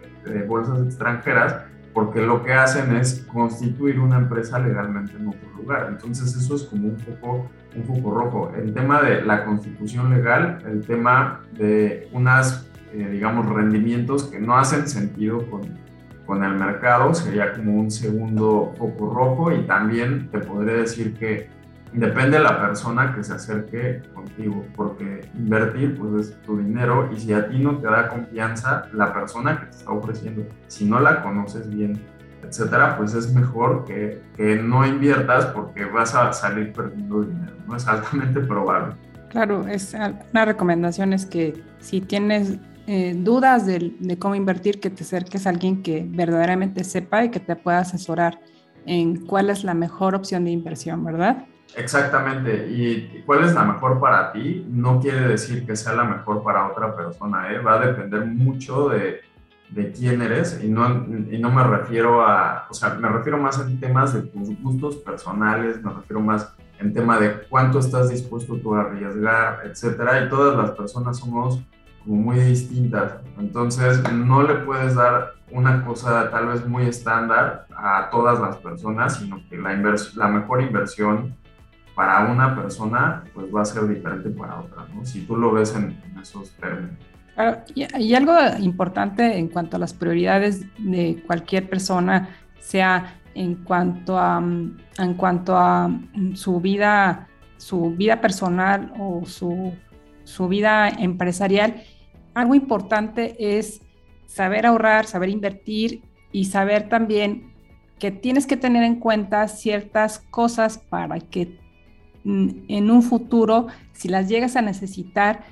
bolsas 0.45 0.79
extranjeras, 0.81 1.55
porque 1.93 2.21
lo 2.21 2.43
que 2.43 2.53
hacen 2.53 2.95
es 2.97 3.25
constituir 3.31 3.97
una 3.99 4.17
empresa 4.17 4.59
legalmente 4.59 5.13
en 5.15 5.29
otro 5.29 5.49
lugar. 5.55 5.87
Entonces 5.89 6.35
eso 6.35 6.55
es 6.55 6.63
como 6.63 6.89
un 6.89 6.97
poco, 6.97 7.49
un 7.75 7.83
poco 7.83 8.13
rojo. 8.13 8.51
El 8.57 8.73
tema 8.73 9.01
de 9.01 9.21
la 9.21 9.45
constitución 9.45 10.09
legal, 10.09 10.59
el 10.65 10.85
tema 10.85 11.43
de 11.57 12.09
unas, 12.11 12.67
eh, 12.91 13.07
digamos, 13.09 13.45
rendimientos 13.47 14.25
que 14.25 14.37
no 14.37 14.57
hacen 14.57 14.85
sentido 14.89 15.49
con, 15.49 15.86
con 16.27 16.43
el 16.43 16.55
mercado, 16.55 17.13
sería 17.13 17.53
como 17.53 17.79
un 17.79 17.89
segundo 17.89 18.73
foco 18.77 19.13
rojo 19.13 19.51
y 19.51 19.61
también 19.65 20.29
te 20.29 20.39
podría 20.39 20.73
decir 20.75 21.15
que 21.15 21.49
depende 21.93 22.37
de 22.37 22.43
la 22.43 22.59
persona 22.59 23.15
que 23.15 23.23
se 23.23 23.33
acerque 23.33 24.01
contigo, 24.13 24.65
porque 24.75 25.21
invertir 25.35 25.97
pues 25.97 26.27
es 26.27 26.41
tu 26.41 26.57
dinero 26.57 27.09
y 27.11 27.19
si 27.19 27.33
a 27.33 27.47
ti 27.47 27.59
no 27.59 27.77
te 27.77 27.87
da 27.87 28.09
confianza 28.09 28.87
la 28.93 29.13
persona 29.13 29.59
que 29.59 29.65
te 29.67 29.77
está 29.77 29.91
ofreciendo, 29.91 30.43
si 30.67 30.85
no 30.85 30.99
la 30.99 31.23
conoces 31.23 31.69
bien, 31.69 31.99
etcétera, 32.43 32.97
pues 32.97 33.13
es 33.13 33.33
mejor 33.33 33.85
que, 33.85 34.21
que 34.35 34.57
no 34.57 34.85
inviertas 34.85 35.45
porque 35.47 35.85
vas 35.85 36.13
a 36.13 36.33
salir 36.33 36.73
perdiendo 36.73 37.21
dinero, 37.21 37.53
¿no? 37.65 37.75
Es 37.75 37.87
altamente 37.87 38.41
probable. 38.41 38.95
Claro, 39.29 39.67
es 39.67 39.95
una 40.31 40.45
recomendación 40.45 41.13
es 41.13 41.25
que 41.25 41.61
si 41.79 42.01
tienes 42.01 42.57
eh, 42.89 43.13
dudas 43.17 43.65
de, 43.65 44.17
cómo 44.17 44.33
invertir, 44.33 44.79
que 44.79 44.89
te 44.89 45.03
acerques 45.03 45.45
a 45.45 45.49
alguien 45.49 45.83
que 45.83 46.05
verdaderamente 46.07 46.85
sepa 46.85 47.25
y 47.25 47.29
que 47.29 47.41
te 47.41 47.57
pueda 47.57 47.79
asesorar 47.79 48.39
en 48.85 49.25
cuál 49.25 49.49
es 49.49 49.65
la 49.65 49.73
mejor 49.73 50.15
opción 50.15 50.45
de 50.45 50.51
inversión, 50.51 51.03
¿verdad? 51.03 51.45
Exactamente. 51.75 52.69
Y 52.69 53.23
cuál 53.25 53.43
es 53.43 53.53
la 53.53 53.65
mejor 53.65 53.99
para 53.99 54.31
ti 54.31 54.65
no 54.69 55.01
quiere 55.01 55.27
decir 55.27 55.65
que 55.65 55.75
sea 55.75 55.95
la 55.95 56.05
mejor 56.05 56.41
para 56.43 56.65
otra 56.67 56.95
persona. 56.95 57.53
¿eh? 57.53 57.59
Va 57.59 57.73
a 57.73 57.85
depender 57.87 58.25
mucho 58.25 58.87
de, 58.87 59.19
de, 59.71 59.91
quién 59.91 60.21
eres 60.21 60.61
y 60.63 60.69
no, 60.69 60.87
y 61.29 61.37
no 61.39 61.51
me 61.51 61.65
refiero 61.65 62.25
a, 62.25 62.67
o 62.69 62.73
sea, 62.73 62.93
me 62.93 63.09
refiero 63.09 63.37
más 63.37 63.59
en 63.59 63.81
temas 63.81 64.13
de 64.13 64.21
tus 64.21 64.57
gustos 64.61 64.95
personales, 64.95 65.83
me 65.83 65.91
refiero 65.91 66.21
más 66.21 66.55
en 66.79 66.93
tema 66.93 67.19
de 67.19 67.41
cuánto 67.49 67.79
estás 67.79 68.09
dispuesto 68.09 68.55
a 68.75 68.81
arriesgar, 68.81 69.63
etcétera. 69.65 70.23
Y 70.23 70.29
todas 70.29 70.55
las 70.55 70.71
personas 70.71 71.17
somos 71.17 71.61
como 72.07 72.21
muy 72.21 72.37
distintas. 72.37 73.13
Entonces, 73.37 74.01
no 74.11 74.41
le 74.43 74.55
puedes 74.55 74.95
dar 74.95 75.33
una 75.51 75.85
cosa 75.85 76.29
tal 76.31 76.47
vez 76.47 76.65
muy 76.65 76.85
estándar 76.85 77.67
a 77.75 78.09
todas 78.09 78.39
las 78.39 78.57
personas, 78.57 79.17
sino 79.17 79.41
que 79.49 79.57
la, 79.57 79.73
la 80.15 80.27
mejor 80.27 80.61
inversión 80.61 81.35
para 81.95 82.31
una 82.31 82.55
persona, 82.55 83.23
pues 83.33 83.47
va 83.53 83.63
a 83.63 83.65
ser 83.65 83.87
diferente 83.87 84.29
para 84.29 84.59
otra, 84.59 84.85
¿no? 84.93 85.03
Si 85.03 85.21
tú 85.21 85.35
lo 85.35 85.51
ves 85.51 85.75
en, 85.75 85.99
esos 86.21 86.51
términos. 86.51 86.95
y, 87.73 88.13
algo 88.13 88.33
importante 88.59 89.37
en 89.37 89.47
cuanto 89.47 89.77
a 89.77 89.79
las 89.79 89.93
prioridades 89.93 90.65
de 90.77 91.23
cualquier 91.25 91.67
persona, 91.69 92.29
sea 92.59 93.15
en 93.33 93.55
cuanto 93.55 94.17
a, 94.17 94.37
en 94.37 95.13
cuanto 95.15 95.57
a 95.57 95.89
su 96.35 96.59
vida, 96.61 97.27
su 97.57 97.95
vida 97.95 98.21
personal 98.21 98.93
o 98.99 99.23
su, 99.25 99.73
su 100.23 100.47
vida 100.47 100.89
empresarial, 100.89 101.81
algo 102.37 102.53
importante 102.55 103.35
es 103.57 103.81
saber 104.27 104.65
ahorrar, 104.65 105.05
saber 105.05 105.29
invertir 105.29 106.03
y 106.31 106.45
saber 106.45 106.87
también 106.87 107.53
que 107.97 108.11
tienes 108.11 108.45
que 108.45 108.57
tener 108.57 108.83
en 108.83 108.99
cuenta 108.99 109.47
ciertas 109.47 110.19
cosas 110.19 110.77
para 110.77 111.19
que 111.19 111.59
en 112.23 112.91
un 112.91 113.01
futuro, 113.01 113.67
si 113.93 114.07
las 114.07 114.29
llegas 114.29 114.55
a 114.55 114.61
necesitar, 114.61 115.45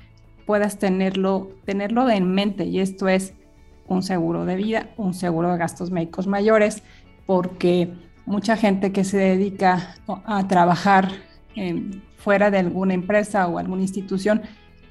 puedas 0.46 0.78
tenerlo, 0.78 1.50
tenerlo 1.64 2.08
en 2.08 2.32
mente. 2.32 2.66
Y 2.66 2.78
esto 2.78 3.08
es 3.08 3.34
un 3.88 4.02
seguro 4.02 4.44
de 4.44 4.54
vida, 4.54 4.90
un 4.96 5.12
seguro 5.12 5.50
de 5.50 5.58
gastos 5.58 5.90
médicos 5.90 6.28
mayores, 6.28 6.84
porque 7.24 7.94
mucha 8.26 8.56
gente 8.56 8.92
que 8.92 9.02
se 9.02 9.16
dedica 9.16 9.96
a 10.06 10.46
trabajar 10.46 11.10
fuera 12.16 12.50
de 12.50 12.58
alguna 12.58 12.94
empresa 12.94 13.48
o 13.48 13.58
alguna 13.58 13.82
institución 13.82 14.42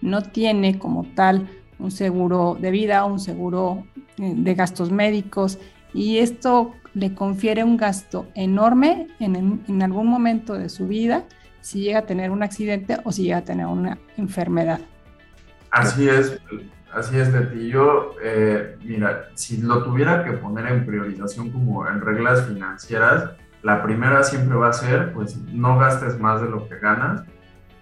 no 0.01 0.23
tiene 0.23 0.77
como 0.77 1.05
tal 1.15 1.47
un 1.79 1.91
seguro 1.91 2.57
de 2.59 2.71
vida, 2.71 3.05
un 3.05 3.19
seguro 3.19 3.85
eh, 4.17 4.33
de 4.35 4.53
gastos 4.55 4.91
médicos 4.91 5.59
y 5.93 6.17
esto 6.17 6.73
le 6.93 7.13
confiere 7.13 7.63
un 7.63 7.77
gasto 7.77 8.27
enorme 8.35 9.07
en, 9.19 9.63
en 9.67 9.83
algún 9.83 10.07
momento 10.07 10.53
de 10.53 10.69
su 10.69 10.88
vida 10.88 11.25
si 11.65 11.81
llega 11.81 11.99
a 11.99 12.05
tener 12.05 12.29
un 12.29 12.43
accidente 12.43 12.99
o 13.05 13.11
si 13.11 13.23
llega 13.23 13.38
a 13.38 13.43
tener 13.43 13.65
una 13.65 13.97
enfermedad. 14.17 14.79
Así 15.71 16.07
es, 16.07 16.39
así 16.93 17.17
es 17.17 17.33
de 17.33 17.41
ti. 17.47 17.69
Yo, 17.69 18.11
eh, 18.23 18.77
mira, 18.83 19.29
si 19.33 19.63
lo 19.63 19.83
tuviera 19.83 20.23
que 20.23 20.33
poner 20.33 20.67
en 20.67 20.85
priorización 20.85 21.49
como 21.49 21.88
en 21.88 22.01
reglas 22.01 22.45
financieras, 22.45 23.31
la 23.63 23.81
primera 23.81 24.21
siempre 24.21 24.55
va 24.55 24.69
a 24.69 24.73
ser, 24.73 25.11
pues 25.11 25.38
no 25.38 25.79
gastes 25.79 26.19
más 26.19 26.39
de 26.39 26.49
lo 26.49 26.69
que 26.69 26.77
ganas. 26.77 27.23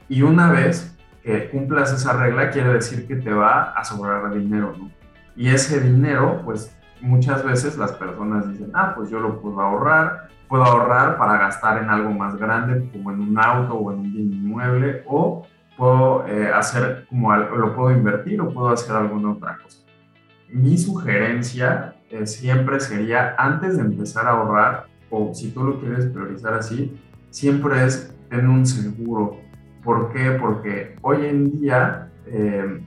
Y 0.08 0.21
una 0.21 0.49
vez 0.49 0.92
que 1.24 1.50
cumplas 1.50 1.94
esa 1.94 2.14
regla, 2.14 2.50
quiere 2.50 2.74
decir 2.74 3.08
que 3.08 3.16
te 3.16 3.32
va 3.32 3.72
a 3.72 3.84
sobrar 3.84 4.34
dinero, 4.34 4.76
¿no? 4.78 4.92
Y 5.36 5.50
ese 5.50 5.80
dinero, 5.80 6.42
pues 6.44 6.76
muchas 7.02 7.44
veces 7.44 7.78
las 7.78 7.94
personas 7.94 8.50
dicen, 8.50 8.72
ah, 8.74 8.94
pues 8.96 9.10
yo 9.10 9.20
lo 9.20 9.42
puedo 9.42 9.60
ahorrar, 9.62 10.30
puedo 10.48 10.64
ahorrar 10.64 11.18
para 11.18 11.38
gastar 11.38 11.82
en 11.82 11.90
algo 11.90 12.12
más 12.12 12.36
grande, 12.36 12.90
como 12.92 13.12
en 13.12 13.22
un 13.22 13.40
auto 13.40 13.74
o 13.74 13.92
en 13.92 14.00
un 14.00 14.14
bien 14.14 14.34
inmueble, 14.34 15.04
o 15.08 15.48
puedo 15.78 16.28
eh, 16.28 16.52
hacer 16.54 17.06
como 17.10 17.36
lo 17.36 17.76
puedo 17.76 17.92
invertir 17.92 18.40
o 18.42 18.54
puedo 18.54 18.70
hacer 18.70 18.96
alguna 18.96 19.32
otra 19.32 19.58
cosa. 19.64 19.80
Mi 20.50 20.78
sugerencia 20.78 21.96
eh, 22.12 22.28
siempre 22.28 22.80
sería, 22.80 23.34
antes 23.38 23.78
de 23.78 23.84
empezar 23.84 24.28
a 24.28 24.32
ahorrar, 24.32 24.86
o 25.10 25.34
si 25.34 25.52
tú 25.52 25.64
lo 25.64 25.80
quieres 25.80 26.06
priorizar 26.08 26.54
así, 26.54 26.96
siempre 27.30 27.86
es 27.86 28.16
tener 28.30 28.48
un 28.48 28.66
seguro. 28.66 29.38
¿Por 29.84 30.12
qué? 30.13 30.32
Porque 30.39 30.96
hoy 31.02 31.26
en 31.26 31.60
día, 31.60 32.10
eh, 32.28 32.86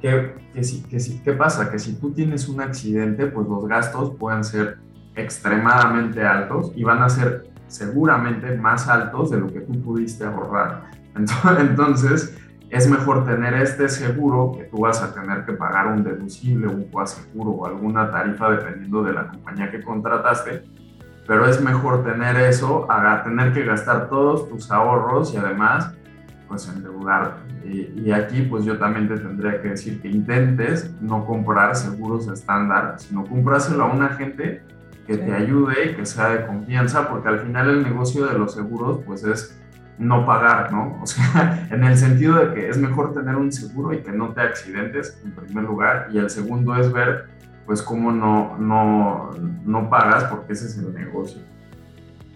¿qué, 0.00 0.34
qué, 0.52 0.98
¿qué 1.24 1.32
pasa? 1.32 1.70
Que 1.70 1.78
si 1.78 1.94
tú 1.94 2.12
tienes 2.12 2.48
un 2.48 2.60
accidente, 2.60 3.26
pues 3.26 3.46
los 3.46 3.66
gastos 3.66 4.16
pueden 4.16 4.44
ser 4.44 4.78
extremadamente 5.14 6.22
altos 6.24 6.72
y 6.74 6.84
van 6.84 7.02
a 7.02 7.08
ser 7.08 7.48
seguramente 7.68 8.56
más 8.56 8.88
altos 8.88 9.30
de 9.30 9.38
lo 9.38 9.52
que 9.52 9.60
tú 9.60 9.80
pudiste 9.82 10.24
ahorrar. 10.24 10.90
Entonces, 11.58 12.36
es 12.70 12.90
mejor 12.90 13.24
tener 13.24 13.54
este 13.54 13.88
seguro 13.88 14.52
que 14.56 14.64
tú 14.64 14.80
vas 14.80 15.00
a 15.02 15.14
tener 15.14 15.44
que 15.44 15.52
pagar 15.52 15.86
un 15.86 16.02
deducible, 16.02 16.66
un 16.66 16.84
coaseguro 16.90 17.50
o 17.50 17.66
alguna 17.66 18.10
tarifa 18.10 18.50
dependiendo 18.50 19.02
de 19.02 19.12
la 19.12 19.28
compañía 19.28 19.70
que 19.70 19.82
contrataste, 19.82 20.64
pero 21.26 21.46
es 21.46 21.60
mejor 21.60 22.04
tener 22.04 22.36
eso 22.36 22.90
a 22.90 23.22
tener 23.22 23.52
que 23.52 23.64
gastar 23.64 24.08
todos 24.08 24.48
tus 24.48 24.70
ahorros 24.70 25.34
y 25.34 25.36
además 25.36 25.92
pues 26.48 26.68
endeudarte. 26.68 27.40
Y, 27.64 28.02
y 28.06 28.12
aquí 28.12 28.42
pues 28.42 28.64
yo 28.64 28.78
también 28.78 29.08
te 29.08 29.18
tendría 29.18 29.60
que 29.60 29.70
decir 29.70 30.00
que 30.00 30.08
intentes 30.08 30.94
no 31.00 31.24
comprar 31.26 31.74
seguros 31.74 32.28
estándar, 32.28 32.94
sino 32.98 33.24
compráselo 33.24 33.84
a 33.84 33.92
un 33.92 34.02
agente 34.02 34.62
que 35.06 35.16
te 35.16 35.32
ayude 35.32 35.90
y 35.90 35.94
que 35.94 36.04
sea 36.04 36.30
de 36.30 36.46
confianza, 36.46 37.08
porque 37.08 37.28
al 37.28 37.40
final 37.40 37.70
el 37.70 37.82
negocio 37.82 38.26
de 38.26 38.38
los 38.38 38.54
seguros 38.54 39.00
pues 39.06 39.24
es 39.24 39.60
no 39.98 40.26
pagar, 40.26 40.72
¿no? 40.72 40.98
O 41.02 41.06
sea, 41.06 41.66
en 41.70 41.84
el 41.84 41.96
sentido 41.96 42.34
de 42.36 42.54
que 42.54 42.68
es 42.68 42.76
mejor 42.76 43.14
tener 43.14 43.36
un 43.36 43.52
seguro 43.52 43.92
y 43.92 44.02
que 44.02 44.12
no 44.12 44.32
te 44.32 44.40
accidentes 44.40 45.20
en 45.24 45.32
primer 45.32 45.64
lugar, 45.64 46.08
y 46.12 46.18
el 46.18 46.28
segundo 46.28 46.76
es 46.76 46.92
ver 46.92 47.26
pues 47.66 47.82
cómo 47.82 48.12
no, 48.12 48.56
no, 48.58 49.30
no 49.64 49.90
pagas 49.90 50.24
porque 50.24 50.52
ese 50.52 50.66
es 50.66 50.78
el 50.78 50.94
negocio. 50.94 51.42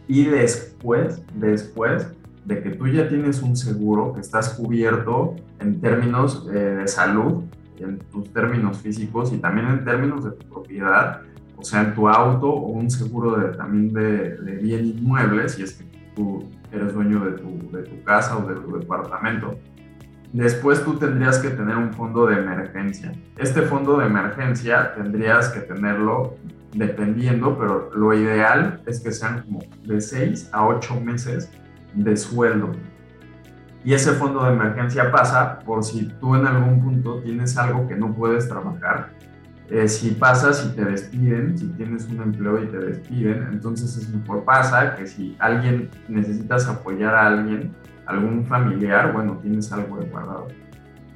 Y 0.09 0.25
después, 0.25 1.23
después 1.35 2.09
de 2.45 2.63
que 2.63 2.71
tú 2.71 2.89
ya 2.89 3.09
tienes 3.09 3.43
un 3.43 3.57
seguro, 3.57 4.13
que 4.13 4.21
estás 4.21 4.55
cubierto 4.55 5.37
en 5.61 5.81
términos 5.81 6.49
eh, 6.53 6.59
de 6.59 6.89
salud, 6.89 7.45
en 7.79 7.99
tus 7.99 8.33
términos 8.33 8.79
físicos 8.79 9.33
y 9.33 9.39
también 9.39 9.69
en 9.69 9.85
términos 9.85 10.25
de 10.25 10.33
tu 10.33 10.47
propiedad, 10.49 11.23
o 11.57 11.65
sea, 11.65 11.83
en 11.83 11.95
tu 11.95 12.09
auto 12.09 12.51
o 12.51 12.69
un 12.69 12.91
seguro 12.91 13.37
de, 13.37 13.57
también 13.57 13.93
de, 13.93 14.59
bien 14.63 14.87
inmueble, 14.87 15.49
si 15.49 15.63
es 15.63 15.75
que 15.75 15.85
tú 16.15 16.45
eres 16.73 16.93
dueño 16.93 17.25
de 17.25 17.33
tu, 17.33 17.71
de 17.71 17.83
tu 17.83 18.03
casa 18.03 18.37
o 18.37 18.49
de 18.49 18.55
tu 18.57 18.79
departamento. 18.79 19.59
Después 20.33 20.85
tú 20.85 20.97
tendrías 20.97 21.39
que 21.39 21.51
tener 21.51 21.77
un 21.77 21.93
fondo 21.93 22.27
de 22.27 22.37
emergencia. 22.37 23.13
Este 23.37 23.63
fondo 23.63 23.99
de 23.99 24.07
emergencia 24.07 24.95
tendrías 24.95 25.49
que 25.49 25.61
tenerlo 25.61 26.37
dependiendo, 26.73 27.59
pero 27.59 27.91
lo 27.95 28.15
ideal 28.15 28.81
es 28.87 29.01
que 29.01 29.11
sean 29.11 29.43
como 29.43 29.61
de 29.85 30.01
6 30.01 30.51
a 30.53 30.67
8 30.67 31.01
meses 31.01 31.51
de 31.95 32.17
sueldo. 32.17 32.71
Y 33.83 33.95
ese 33.95 34.13
fondo 34.13 34.45
de 34.45 34.53
emergencia 34.53 35.11
pasa 35.11 35.59
por 35.61 35.83
si 35.83 36.07
tú 36.21 36.37
en 36.37 36.47
algún 36.47 36.81
punto 36.81 37.21
tienes 37.23 37.57
algo 37.57 37.89
que 37.89 37.97
no 37.97 38.13
puedes 38.15 38.49
trabajar. 38.49 39.11
Eh, 39.71 39.89
si 39.89 40.11
pasa, 40.11 40.53
si 40.53 40.69
te 40.75 40.85
despiden, 40.85 41.57
si 41.57 41.69
tienes 41.69 42.07
un 42.09 42.21
empleo 42.21 42.63
y 42.63 42.67
te 42.67 42.79
despiden, 42.79 43.49
entonces 43.53 43.97
es 43.97 44.09
mejor 44.09 44.45
pasa 44.45 44.97
que 44.97 45.07
si 45.07 45.37
alguien 45.39 45.89
necesitas 46.09 46.67
apoyar 46.67 47.15
a 47.15 47.27
alguien, 47.29 47.73
algún 48.11 48.45
familiar, 48.47 49.13
bueno, 49.13 49.39
tienes 49.43 49.73
algo 49.73 49.99
de 49.99 50.07
guardado. 50.09 50.49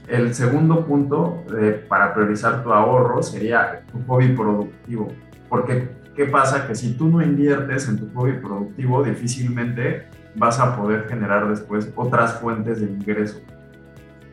El 0.07 0.35
segundo 0.35 0.85
punto 0.87 1.45
eh, 1.59 1.85
para 1.89 2.13
priorizar 2.13 2.63
tu 2.63 2.73
ahorro 2.73 3.23
sería 3.23 3.83
tu 3.91 4.03
hobby 4.07 4.29
productivo. 4.35 5.09
Porque, 5.49 5.89
¿qué 6.15 6.27
pasa? 6.27 6.67
Que 6.67 6.75
si 6.75 6.95
tú 6.95 7.09
no 7.09 7.23
inviertes 7.23 7.89
en 7.89 7.99
tu 7.99 8.09
hobby 8.15 8.33
productivo, 8.33 9.03
difícilmente 9.03 10.07
vas 10.37 10.61
a 10.61 10.77
poder 10.77 11.07
generar 11.09 11.49
después 11.49 11.91
otras 11.97 12.41
fuentes 12.41 12.81
de 12.81 12.87
ingreso. 12.87 13.41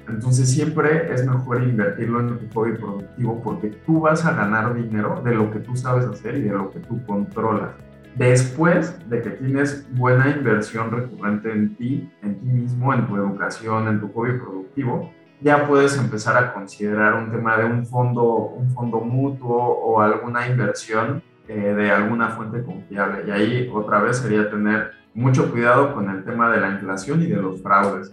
Entonces 0.07 0.49
siempre 0.49 1.13
es 1.13 1.25
mejor 1.25 1.63
invertirlo 1.63 2.19
en 2.19 2.39
tu 2.39 2.53
hobby 2.53 2.77
productivo 2.77 3.41
porque 3.41 3.69
tú 3.85 4.01
vas 4.01 4.25
a 4.25 4.33
ganar 4.33 4.73
dinero 4.73 5.21
de 5.23 5.33
lo 5.33 5.51
que 5.51 5.59
tú 5.59 5.75
sabes 5.75 6.05
hacer 6.05 6.37
y 6.37 6.41
de 6.41 6.51
lo 6.51 6.69
que 6.69 6.79
tú 6.79 7.01
controlas. 7.05 7.69
Después 8.15 8.97
de 9.09 9.21
que 9.21 9.29
tienes 9.31 9.87
buena 9.95 10.29
inversión 10.29 10.91
recurrente 10.91 11.51
en 11.51 11.75
ti, 11.75 12.09
en 12.21 12.39
ti 12.39 12.45
mismo, 12.45 12.93
en 12.93 13.07
tu 13.07 13.15
educación, 13.15 13.87
en 13.87 13.99
tu 13.99 14.11
hobby 14.11 14.37
productivo, 14.37 15.11
ya 15.39 15.67
puedes 15.67 15.97
empezar 15.97 16.37
a 16.37 16.53
considerar 16.53 17.15
un 17.15 17.31
tema 17.31 17.57
de 17.57 17.65
un 17.65 17.85
fondo, 17.85 18.23
un 18.23 18.69
fondo 18.71 18.99
mutuo 18.99 19.57
o 19.57 20.01
alguna 20.01 20.47
inversión 20.47 21.23
eh, 21.47 21.53
de 21.53 21.91
alguna 21.91 22.29
fuente 22.29 22.63
confiable. 22.63 23.23
Y 23.27 23.31
ahí 23.31 23.71
otra 23.73 24.01
vez 24.01 24.17
sería 24.17 24.49
tener 24.49 24.91
mucho 25.13 25.51
cuidado 25.51 25.93
con 25.93 26.09
el 26.09 26.23
tema 26.23 26.51
de 26.51 26.61
la 26.61 26.71
inflación 26.71 27.21
y 27.23 27.25
de 27.25 27.37
los 27.37 27.61
fraudes. 27.61 28.11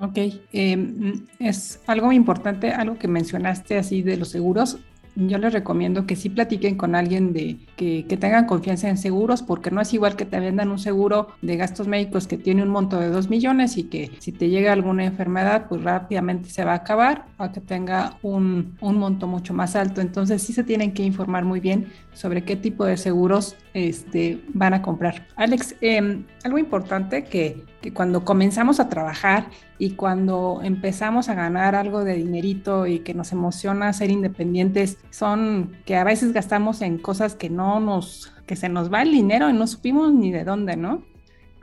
Ok, 0.00 0.18
em, 0.52 1.26
es 1.40 1.82
algo 1.86 2.12
importante, 2.12 2.70
algo 2.70 2.96
que 2.98 3.08
mencionaste 3.08 3.78
así 3.78 4.02
de 4.02 4.16
los 4.16 4.28
seguros 4.28 4.78
yo 5.26 5.38
les 5.38 5.52
recomiendo 5.52 6.06
que 6.06 6.14
sí 6.14 6.28
platiquen 6.28 6.76
con 6.76 6.94
alguien 6.94 7.32
de 7.32 7.58
que, 7.76 8.04
tengan 8.18 8.46
confianza 8.46 8.88
en 8.88 8.96
seguros, 8.96 9.42
porque 9.42 9.70
no 9.70 9.80
es 9.80 9.92
igual 9.92 10.16
que 10.16 10.24
te 10.24 10.38
vendan 10.38 10.70
un 10.70 10.78
seguro 10.78 11.28
de 11.42 11.56
gastos 11.56 11.88
médicos 11.88 12.26
que 12.26 12.36
tiene 12.36 12.62
un 12.62 12.68
monto 12.68 12.98
de 12.98 13.08
2 13.08 13.28
millones 13.28 13.76
y 13.76 13.84
que 13.84 14.10
si 14.18 14.32
te 14.32 14.48
llega 14.48 14.72
alguna 14.72 15.04
enfermedad, 15.04 15.66
pues 15.68 15.82
rápidamente 15.82 16.50
se 16.50 16.64
va 16.64 16.72
a 16.72 16.76
acabar, 16.76 17.26
a 17.38 17.52
que 17.52 17.60
tenga 17.60 18.18
un, 18.22 18.76
un 18.80 18.98
monto 18.98 19.26
mucho 19.26 19.54
más 19.54 19.76
alto. 19.76 20.00
Entonces 20.00 20.42
sí 20.42 20.52
se 20.52 20.64
tienen 20.64 20.92
que 20.92 21.02
informar 21.02 21.44
muy 21.44 21.60
bien 21.60 21.88
sobre 22.12 22.42
qué 22.42 22.56
tipo 22.56 22.84
de 22.84 22.96
seguros 22.96 23.56
este, 23.74 24.40
van 24.54 24.74
a 24.74 24.82
comprar. 24.82 25.26
Alex, 25.36 25.76
em, 25.80 26.24
algo 26.44 26.58
importante 26.58 27.24
que, 27.24 27.64
que 27.80 27.92
cuando 27.92 28.24
comenzamos 28.24 28.80
a 28.80 28.88
trabajar 28.88 29.46
y 29.78 29.90
cuando 29.90 30.60
empezamos 30.62 31.28
a 31.28 31.34
ganar 31.34 31.74
algo 31.74 32.04
de 32.04 32.14
dinerito 32.14 32.86
y 32.86 33.00
que 33.00 33.14
nos 33.14 33.32
emociona 33.32 33.92
ser 33.92 34.10
independientes, 34.10 34.98
son 35.10 35.76
que 35.84 35.96
a 35.96 36.04
veces 36.04 36.32
gastamos 36.32 36.82
en 36.82 36.98
cosas 36.98 37.34
que 37.34 37.50
no 37.50 37.78
nos, 37.80 38.32
que 38.46 38.56
se 38.56 38.68
nos 38.68 38.92
va 38.92 39.02
el 39.02 39.12
dinero 39.12 39.48
y 39.48 39.52
no 39.52 39.66
supimos 39.66 40.12
ni 40.12 40.32
de 40.32 40.44
dónde, 40.44 40.76
¿no? 40.76 41.02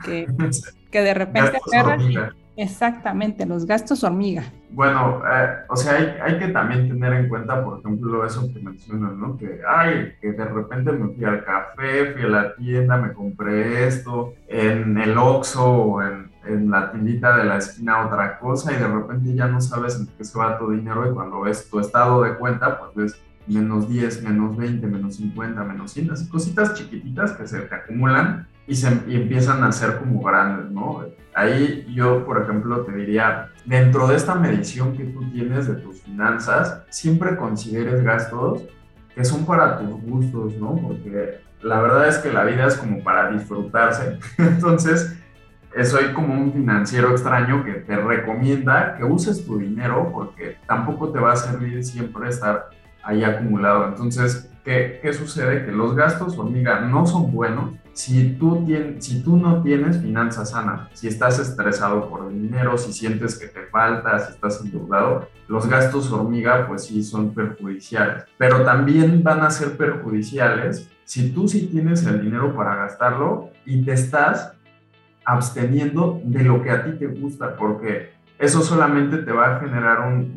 Que, 0.03 0.27
que 0.91 1.01
de 1.01 1.13
repente 1.13 1.59
Exactamente, 2.57 3.45
los 3.45 3.65
gastos 3.65 4.03
hormiga. 4.03 4.45
Bueno, 4.75 5.21
eh, 5.25 5.63
o 5.69 5.77
sea, 5.77 5.93
hay, 5.93 6.17
hay, 6.21 6.37
que 6.37 6.49
también 6.49 6.89
tener 6.89 7.13
en 7.13 7.29
cuenta, 7.29 7.63
por 7.63 7.79
ejemplo, 7.79 8.25
eso 8.25 8.51
que 8.51 8.59
mencionas, 8.59 9.13
¿no? 9.13 9.37
Que, 9.37 9.61
ay, 9.65 10.15
que 10.19 10.33
de 10.33 10.43
repente 10.43 10.91
me 10.91 11.13
fui 11.13 11.23
al 11.23 11.45
café, 11.45 12.11
fui 12.11 12.23
a 12.23 12.27
la 12.27 12.55
tienda, 12.57 12.97
me 12.97 13.13
compré 13.13 13.87
esto, 13.87 14.33
en 14.49 14.97
el 14.97 15.17
Oxxo 15.17 15.65
o 15.65 16.03
en, 16.03 16.29
en 16.45 16.69
la 16.69 16.91
tiendita 16.91 17.37
de 17.37 17.45
la 17.45 17.55
esquina 17.55 18.05
otra 18.05 18.37
cosa 18.37 18.73
y 18.73 18.75
de 18.75 18.87
repente 18.87 19.33
ya 19.33 19.47
no 19.47 19.61
sabes 19.61 19.97
en 19.97 20.07
qué 20.07 20.25
se 20.25 20.37
va 20.37 20.59
tu 20.59 20.69
dinero 20.69 21.09
y 21.09 21.13
cuando 21.13 21.39
ves 21.39 21.69
tu 21.69 21.79
estado 21.79 22.23
de 22.23 22.35
cuenta, 22.35 22.77
pues 22.77 22.91
ves 22.95 23.21
menos 23.47 23.87
10, 23.87 24.23
menos 24.23 24.57
20, 24.57 24.87
menos 24.87 25.15
50, 25.15 25.63
menos 25.63 25.91
100, 25.91 26.11
así 26.11 26.27
cositas 26.27 26.73
chiquititas 26.73 27.31
que 27.31 27.47
se 27.47 27.61
te 27.61 27.75
acumulan 27.75 28.45
y, 28.67 28.75
se, 28.75 29.01
y 29.07 29.15
empiezan 29.15 29.63
a 29.63 29.71
ser 29.71 29.97
como 29.97 30.21
grandes, 30.21 30.71
¿no? 30.71 31.05
Ahí 31.33 31.85
yo, 31.93 32.25
por 32.25 32.41
ejemplo, 32.41 32.81
te 32.81 32.93
diría, 32.93 33.49
dentro 33.65 34.07
de 34.07 34.15
esta 34.15 34.35
medición 34.35 34.95
que 34.95 35.03
tú 35.03 35.29
tienes 35.31 35.67
de 35.67 35.75
tus 35.75 36.01
finanzas, 36.01 36.83
siempre 36.89 37.35
consideres 37.35 38.03
gastos 38.03 38.63
que 39.13 39.23
son 39.23 39.45
para 39.45 39.77
tus 39.79 40.01
gustos, 40.01 40.55
¿no? 40.57 40.75
Porque 40.75 41.41
la 41.61 41.81
verdad 41.81 42.07
es 42.07 42.17
que 42.17 42.31
la 42.31 42.43
vida 42.43 42.67
es 42.67 42.75
como 42.75 43.03
para 43.03 43.31
disfrutarse. 43.31 44.19
Entonces, 44.37 45.17
soy 45.83 46.13
como 46.13 46.33
un 46.33 46.53
financiero 46.53 47.11
extraño 47.11 47.63
que 47.63 47.73
te 47.73 47.97
recomienda 47.97 48.95
que 48.95 49.03
uses 49.03 49.45
tu 49.45 49.57
dinero 49.57 50.09
porque 50.13 50.57
tampoco 50.67 51.11
te 51.11 51.19
va 51.19 51.33
a 51.33 51.35
servir 51.35 51.83
siempre 51.83 52.29
estar 52.29 52.69
ahí 53.03 53.23
acumulado. 53.23 53.87
Entonces, 53.89 54.49
¿qué, 54.65 54.99
qué 55.01 55.13
sucede? 55.13 55.65
Que 55.65 55.71
los 55.71 55.95
gastos 55.95 56.37
hormiga 56.37 56.81
no 56.81 57.05
son 57.05 57.31
buenos 57.31 57.75
si 57.93 58.33
tú, 58.33 58.65
tienes, 58.65 59.05
si 59.05 59.23
tú 59.23 59.37
no 59.37 59.63
tienes 59.63 60.01
finanzas 60.01 60.49
sanas, 60.49 60.89
si 60.91 61.07
estás 61.07 61.39
estresado 61.39 62.09
por 62.09 62.29
el 62.29 62.41
dinero, 62.41 62.77
si 62.77 62.91
sientes 62.91 63.39
que 63.39 63.47
te 63.47 63.67
falta, 63.67 64.19
si 64.19 64.33
estás 64.33 64.59
endeudado, 64.61 65.29
los 65.47 65.69
gastos 65.69 66.11
hormiga 66.11 66.67
pues 66.67 66.83
sí 66.83 67.01
son 67.03 67.33
perjudiciales. 67.33 68.25
Pero 68.37 68.65
también 68.65 69.23
van 69.23 69.43
a 69.43 69.49
ser 69.49 69.77
perjudiciales 69.77 70.89
si 71.05 71.31
tú 71.31 71.47
sí 71.47 71.67
tienes 71.67 72.05
el 72.05 72.21
dinero 72.21 72.53
para 72.53 72.75
gastarlo 72.75 73.51
y 73.65 73.85
te 73.85 73.93
estás 73.93 74.51
absteniendo 75.23 76.19
de 76.25 76.43
lo 76.43 76.61
que 76.61 76.71
a 76.71 76.83
ti 76.83 76.99
te 76.99 77.07
gusta, 77.07 77.55
porque 77.55 78.11
eso 78.37 78.61
solamente 78.61 79.19
te 79.19 79.31
va 79.31 79.55
a 79.55 79.59
generar 79.61 80.01
un, 80.01 80.33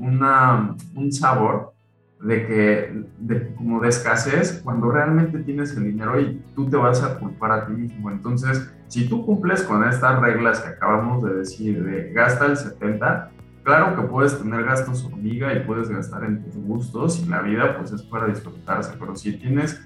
un 0.95 1.13
sabor 1.13 1.75
de 2.21 2.47
que, 2.47 3.05
de, 3.19 3.55
como 3.55 3.81
de 3.81 3.89
escasez, 3.89 4.61
cuando 4.65 4.91
realmente 4.91 5.39
tienes 5.41 5.77
el 5.77 5.85
dinero 5.85 6.21
y 6.21 6.43
tú 6.55 6.69
te 6.69 6.77
vas 6.77 7.03
a 7.03 7.19
culpar 7.19 7.53
a 7.53 7.67
ti 7.67 7.73
mismo. 7.73 8.11
Entonces, 8.11 8.73
si 8.89 9.09
tú 9.09 9.25
cumples 9.25 9.63
con 9.63 9.87
estas 9.89 10.21
reglas 10.21 10.61
que 10.61 10.71
acabamos 10.71 11.23
de 11.23 11.35
decir, 11.35 11.85
de 11.85 12.13
gasta 12.13 12.47
el 12.47 12.57
70, 12.57 13.31
claro 13.63 13.95
que 13.95 14.03
puedes 14.03 14.39
tener 14.39 14.65
gastos 14.65 15.05
hormiga 15.05 15.53
y 15.55 15.61
puedes 15.61 15.89
gastar 15.89 16.25
en 16.25 16.43
tus 16.43 16.57
gustos 16.57 17.21
y 17.21 17.29
la 17.29 17.43
vida 17.43 17.77
pues 17.77 17.93
es 17.93 18.03
para 18.03 18.27
disfrutarse, 18.27 18.95
pero 18.99 19.15
si 19.15 19.37
tienes 19.37 19.81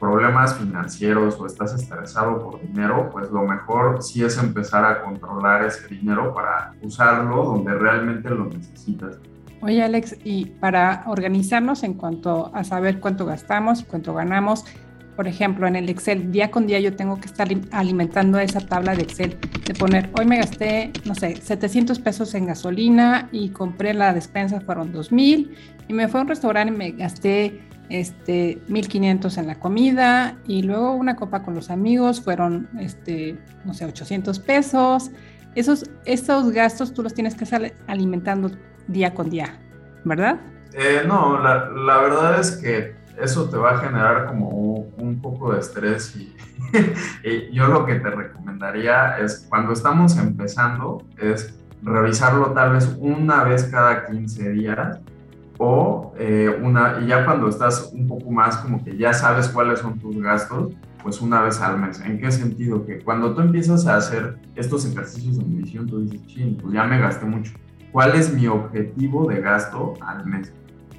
problemas 0.00 0.56
financieros 0.56 1.38
o 1.40 1.46
estás 1.46 1.74
estresado 1.74 2.42
por 2.42 2.60
dinero, 2.60 3.08
pues 3.10 3.30
lo 3.30 3.44
mejor 3.46 4.02
sí 4.02 4.22
es 4.22 4.36
empezar 4.38 4.84
a 4.84 5.02
controlar 5.02 5.64
ese 5.64 5.86
dinero 5.88 6.34
para 6.34 6.74
usarlo 6.82 7.44
donde 7.44 7.74
realmente 7.74 8.28
lo 8.30 8.46
necesitas. 8.46 9.18
Oye 9.62 9.82
Alex, 9.82 10.16
y 10.22 10.46
para 10.46 11.04
organizarnos 11.06 11.82
en 11.82 11.94
cuanto 11.94 12.50
a 12.54 12.62
saber 12.64 13.00
cuánto 13.00 13.24
gastamos 13.24 13.84
cuánto 13.84 14.14
ganamos, 14.14 14.64
por 15.16 15.26
ejemplo, 15.26 15.66
en 15.66 15.76
el 15.76 15.88
Excel, 15.88 16.30
día 16.30 16.50
con 16.50 16.66
día 16.66 16.78
yo 16.78 16.94
tengo 16.94 17.18
que 17.18 17.26
estar 17.26 17.48
alimentando 17.70 18.38
esa 18.38 18.60
tabla 18.60 18.94
de 18.94 19.02
Excel, 19.02 19.38
de 19.64 19.72
poner, 19.72 20.10
hoy 20.18 20.26
me 20.26 20.36
gasté, 20.36 20.92
no 21.06 21.14
sé, 21.14 21.36
700 21.36 21.98
pesos 22.00 22.34
en 22.34 22.44
gasolina 22.46 23.30
y 23.32 23.48
compré 23.48 23.94
la 23.94 24.12
despensa, 24.12 24.60
fueron 24.60 24.92
2000, 24.92 25.54
y 25.88 25.92
me 25.94 26.06
fui 26.08 26.20
a 26.20 26.22
un 26.22 26.28
restaurante 26.28 26.74
y 26.74 26.76
me 26.76 26.90
gasté 26.90 27.62
este, 27.88 28.60
1500 28.68 29.38
en 29.38 29.46
la 29.46 29.54
comida, 29.58 30.36
y 30.46 30.62
luego 30.62 30.94
una 30.94 31.16
copa 31.16 31.42
con 31.42 31.54
los 31.54 31.70
amigos, 31.70 32.20
fueron, 32.20 32.68
este, 32.78 33.38
no 33.64 33.72
sé, 33.72 33.86
800 33.86 34.38
pesos. 34.40 35.10
Esos, 35.54 35.88
esos 36.04 36.50
gastos 36.52 36.92
tú 36.92 37.02
los 37.02 37.14
tienes 37.14 37.34
que 37.34 37.44
estar 37.44 37.72
alimentando 37.86 38.50
día 38.88 39.14
con 39.14 39.30
día, 39.30 39.58
¿verdad? 40.04 40.40
Eh, 40.72 41.04
no, 41.06 41.40
la, 41.40 41.70
la, 41.70 41.98
verdad 41.98 42.40
es 42.40 42.52
que 42.52 42.94
eso 43.20 43.48
te 43.48 43.56
va 43.56 43.72
a 43.72 43.78
generar 43.78 44.26
como 44.26 44.86
un 44.98 45.20
poco 45.20 45.52
de 45.52 45.60
estrés 45.60 46.14
y, 47.24 47.52
yo 47.52 47.68
lo 47.68 47.86
que 47.86 47.96
te 47.96 48.10
recomendaría 48.10 49.18
es 49.18 49.46
cuando 49.48 49.72
estamos 49.72 50.16
empezando 50.18 51.02
es 51.18 51.58
revisarlo 51.82 52.52
tal 52.52 52.72
vez 52.72 52.94
una 52.98 53.44
vez 53.44 53.64
cada 53.64 54.06
15 54.06 54.50
días 54.50 55.00
o 55.58 56.12
eh, 56.18 56.54
una, 56.62 56.98
y 57.02 57.06
ya 57.06 57.24
cuando 57.24 57.48
estás 57.48 57.90
un 57.92 58.06
poco 58.06 58.30
más 58.30 58.58
como 58.58 58.84
que 58.84 58.96
ya 58.96 59.14
sabes 59.14 59.48
cuáles 59.48 59.78
son 59.78 59.98
tus 59.98 60.20
gastos, 60.20 60.74
pues 61.02 61.22
una 61.22 61.40
vez 61.40 61.60
al 61.62 61.78
mes. 61.78 62.00
¿En 62.00 62.18
qué 62.18 62.30
sentido? 62.30 62.84
Que 62.84 62.98
cuando 62.98 63.34
tú 63.34 63.40
empiezas 63.40 63.86
a 63.86 63.96
hacer 63.96 64.36
estos 64.54 64.84
ejercicios 64.84 65.38
de 65.38 65.44
medición, 65.44 65.86
tú 65.86 66.00
dices, 66.00 66.26
ching, 66.26 66.58
pues 66.58 66.74
ya 66.74 66.84
me 66.84 66.98
gasté 66.98 67.24
mucho 67.24 67.52
cuál 67.92 68.14
es 68.14 68.32
mi 68.32 68.46
objetivo 68.46 69.28
de 69.28 69.40
gasto 69.40 69.94
al 70.00 70.26
mes. 70.26 70.52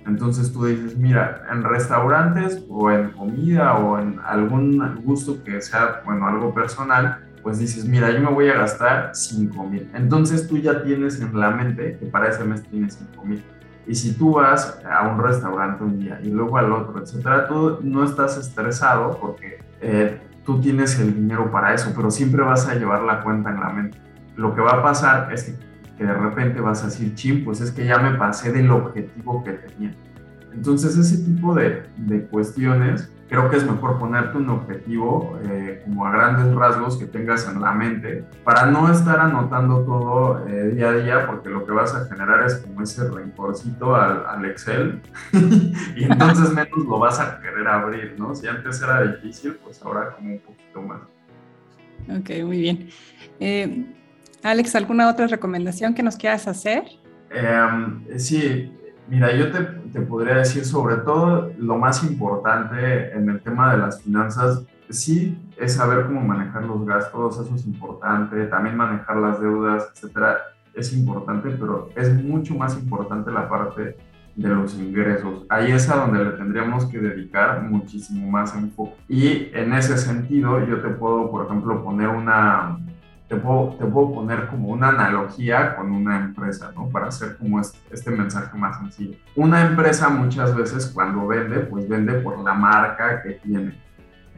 Entonces 0.06 0.54
tú 0.54 0.65
dices, 0.65 0.97
mira, 0.97 1.43
en 1.52 1.63
restaurantes 1.63 2.63
o 2.69 2.89
en 2.91 3.12
comida 3.12 3.78
o 3.78 4.00
en 4.00 4.19
algún 4.26 5.02
gusto 5.04 5.43
que 5.43 5.62
sea, 5.62 6.02
bueno, 6.06 6.28
algo 6.28 6.54
personal, 6.54 7.28
pues 7.43 7.60
dices, 7.60 7.86
mira, 7.86 8.12
yo 8.12 8.21
me 8.21 8.32
voy 8.32 8.50
a 8.50 8.56
gastar 8.56 9.12
5 9.13 9.63
mil. 9.65 9.89
Entonces 9.93 10.47
tú 10.47 10.58
ya 10.58 10.84
tienes 10.84 11.19
en 11.21 11.38
la 11.38 11.52
mente 11.52 11.97
que 12.00 12.06
para 12.06 12.30
ese 12.30 12.43
mes 12.45 12.63
tienes 12.63 12.95
5 13.13 13.26
mil. 13.26 13.43
Y 13.86 13.95
si 13.95 14.13
tú 14.13 14.34
vas 14.34 14.82
a 14.89 15.08
un 15.08 15.21
restaurante 15.21 15.84
un 15.84 16.00
día 16.00 16.19
y 16.21 16.30
luego 16.30 16.58
al 16.58 16.71
otro, 16.71 17.02
etcétera, 17.02 17.47
tú 17.47 17.80
no 17.84 18.04
estás 18.04 18.38
estresado 18.38 19.17
porque 19.19 19.63
eh, 19.82 20.19
tú 20.45 20.60
tienes 20.60 21.00
el 21.00 21.15
dinero 21.15 21.52
para 21.52 21.73
eso, 21.73 21.93
pero 21.95 22.12
siempre 22.12 22.43
vas 22.43 22.67
a 22.67 22.76
llevar 22.76 23.04
la 23.04 23.23
cuenta 23.23 23.50
en 23.50 23.60
la 23.60 23.69
mente. 23.69 23.97
Lo 24.36 24.54
que 24.54 24.62
va 24.62 24.71
a 24.71 24.84
pasar 24.84 25.32
es 25.34 25.43
que, 25.43 25.66
que 25.97 26.05
de 26.05 26.13
repente 26.13 26.62
vas 26.62 26.83
a 26.83 26.88
decir, 26.88 27.13
chim, 27.15 27.43
pues 27.43 27.62
es 27.62 27.71
que 27.71 27.86
ya 27.86 27.97
me 27.97 28.17
pasé 28.17 28.51
del 28.51 28.69
objetivo 28.71 29.43
que 29.43 29.53
tenía. 29.53 29.95
Entonces 30.53 30.97
ese 30.97 31.23
tipo 31.23 31.53
de, 31.53 31.83
de 31.97 32.25
cuestiones 32.27 33.12
creo 33.29 33.49
que 33.49 33.57
es 33.57 33.65
mejor 33.69 33.99
ponerte 33.99 34.38
un 34.38 34.49
objetivo 34.49 35.38
eh, 35.49 35.81
como 35.83 36.05
a 36.05 36.12
grandes 36.12 36.53
rasgos 36.55 36.97
que 36.97 37.05
tengas 37.05 37.47
en 37.47 37.62
la 37.62 37.73
mente 37.73 38.23
para 38.43 38.65
no 38.67 38.91
estar 38.91 39.19
anotando 39.19 39.81
todo 39.81 40.47
eh, 40.47 40.71
día 40.75 40.89
a 40.89 40.93
día 40.93 41.27
porque 41.27 41.49
lo 41.49 41.65
que 41.65 41.73
vas 41.73 41.93
a 41.93 42.05
generar 42.05 42.45
es 42.45 42.55
como 42.55 42.81
ese 42.81 43.10
rencorcito 43.10 43.95
al, 43.95 44.25
al 44.25 44.45
Excel 44.45 45.01
y 45.95 46.05
entonces 46.05 46.53
menos 46.53 46.86
lo 46.86 46.99
vas 46.99 47.19
a 47.19 47.39
querer 47.41 47.67
abrir, 47.67 48.15
¿no? 48.17 48.33
Si 48.33 48.47
antes 48.47 48.81
era 48.81 49.03
difícil, 49.03 49.55
pues 49.63 49.81
ahora 49.81 50.12
como 50.15 50.31
un 50.31 50.39
poquito 50.39 50.81
más. 50.81 51.01
Ok, 52.10 52.29
muy 52.45 52.62
bien. 52.62 52.89
Eh, 53.39 53.96
Alex, 54.47 54.75
¿alguna 54.75 55.10
otra 55.10 55.27
recomendación 55.27 55.93
que 55.93 56.03
nos 56.03 56.15
quieras 56.15 56.47
hacer? 56.47 56.83
Em, 57.29 58.05
sí, 58.17 58.71
Mira, 59.10 59.33
yo 59.33 59.49
te, 59.51 59.60
te, 59.93 60.01
podría 60.01 60.36
decir 60.36 60.65
sobre 60.65 60.97
todo 60.97 61.53
lo 61.57 61.77
más 61.77 62.03
importante 62.03 63.13
en 63.13 63.29
el 63.29 63.39
tema 63.39 63.71
de 63.71 63.77
las 63.77 64.01
finanzas, 64.01 64.65
sí 64.89 65.38
es 65.55 65.75
saber 65.75 66.07
cómo 66.07 66.19
manejar 66.19 66.63
los 66.63 66.86
gastos, 66.86 67.39
eso 67.39 67.55
es 67.55 67.65
importante, 67.65 68.47
también 68.47 68.75
manejar 68.75 69.15
las 69.15 69.39
deudas, 69.39 69.89
etcétera, 69.93 70.38
es 70.73 70.91
importante, 70.91 71.51
pero 71.51 71.89
es 71.95 72.13
mucho 72.21 72.53
más 72.55 72.77
importante 72.77 73.31
la 73.31 73.47
parte 73.47 73.95
de 74.36 74.49
los 74.49 74.75
ingresos. 74.75 75.45
Ahí 75.47 75.71
es 75.71 75.89
a 75.89 75.95
donde 75.95 76.25
le 76.25 76.31
tendríamos 76.31 76.86
que 76.86 76.99
dedicar 76.99 77.63
muchísimo 77.63 78.29
más 78.29 78.53
enfoque. 78.55 78.95
Y 79.07 79.49
en 79.53 79.71
ese 79.71 79.97
sentido, 79.97 80.65
yo 80.67 80.81
te 80.81 80.89
puedo, 80.89 81.31
por 81.31 81.45
ejemplo, 81.45 81.81
poner 81.81 82.10
una, 82.10 82.77
te 83.27 83.35
puedo, 83.35 83.75
te 83.77 83.85
puedo 83.85 84.13
poner 84.13 84.47
como 84.47 84.69
una 84.69 84.89
analogía 84.89 85.75
con 85.75 85.91
una 85.91 86.17
empresa, 86.17 86.71
¿no? 86.75 86.87
Para 86.89 87.07
hacer 87.07 87.37
como 87.37 87.59
este, 87.59 87.77
este, 87.91 88.11
mensaje 88.11 88.57
más 88.57 88.77
sencillo. 88.77 89.17
Una 89.35 89.67
empresa 89.67 90.09
muchas 90.09 90.55
veces 90.55 90.91
cuando 90.93 91.27
vende, 91.27 91.59
pues 91.59 91.89
vende 91.89 92.13
por 92.13 92.39
la 92.39 92.53
marca 92.53 93.21
que 93.21 93.31
tiene. 93.33 93.75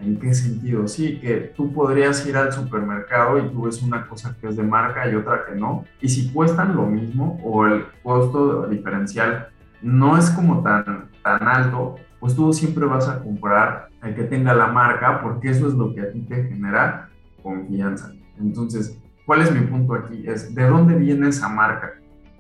¿En 0.02 0.18
qué 0.18 0.34
sentido? 0.34 0.88
Sí, 0.88 1.20
que 1.20 1.54
tú 1.56 1.74
podrías 1.74 2.26
ir 2.26 2.38
al 2.38 2.52
supermercado 2.54 3.38
y 3.38 3.50
tú 3.50 3.64
ves 3.64 3.82
una 3.82 4.08
cosa 4.08 4.36
que 4.40 4.48
es 4.48 4.56
de 4.56 4.64
marca 4.64 5.10
y 5.10 5.16
otra 5.16 5.46
que 5.46 5.56
no. 5.56 5.84
Y 6.02 6.10
si 6.10 6.32
cuestan 6.32 6.76
lo 6.76 6.86
mismo 6.86 7.40
o 7.44 7.66
el 7.68 7.86
costo 8.02 8.66
diferencial 8.68 9.50
no 9.82 10.18
es 10.18 10.30
como 10.30 10.64
tan, 10.64 11.10
tan 11.22 11.48
alto, 11.48 11.96
pues 12.20 12.36
tú 12.36 12.52
siempre 12.54 12.86
vas 12.86 13.08
a 13.08 13.20
comprar 13.20 13.90
el 14.02 14.16
que 14.16 14.24
tenga 14.24 14.54
la 14.54 14.68
marca 14.68 15.22
porque 15.22 15.50
eso 15.50 15.68
es 15.68 15.74
lo 15.74 15.94
que 15.94 16.02
a 16.02 16.12
ti 16.12 16.22
te 16.22 16.46
genera 16.46 17.10
confianza. 17.44 18.14
Entonces, 18.40 18.98
¿cuál 19.26 19.42
es 19.42 19.52
mi 19.52 19.62
punto 19.62 19.94
aquí? 19.94 20.24
Es 20.28 20.54
de 20.54 20.68
dónde 20.68 20.96
viene 20.96 21.30
esa 21.30 21.50
marca. 21.50 21.94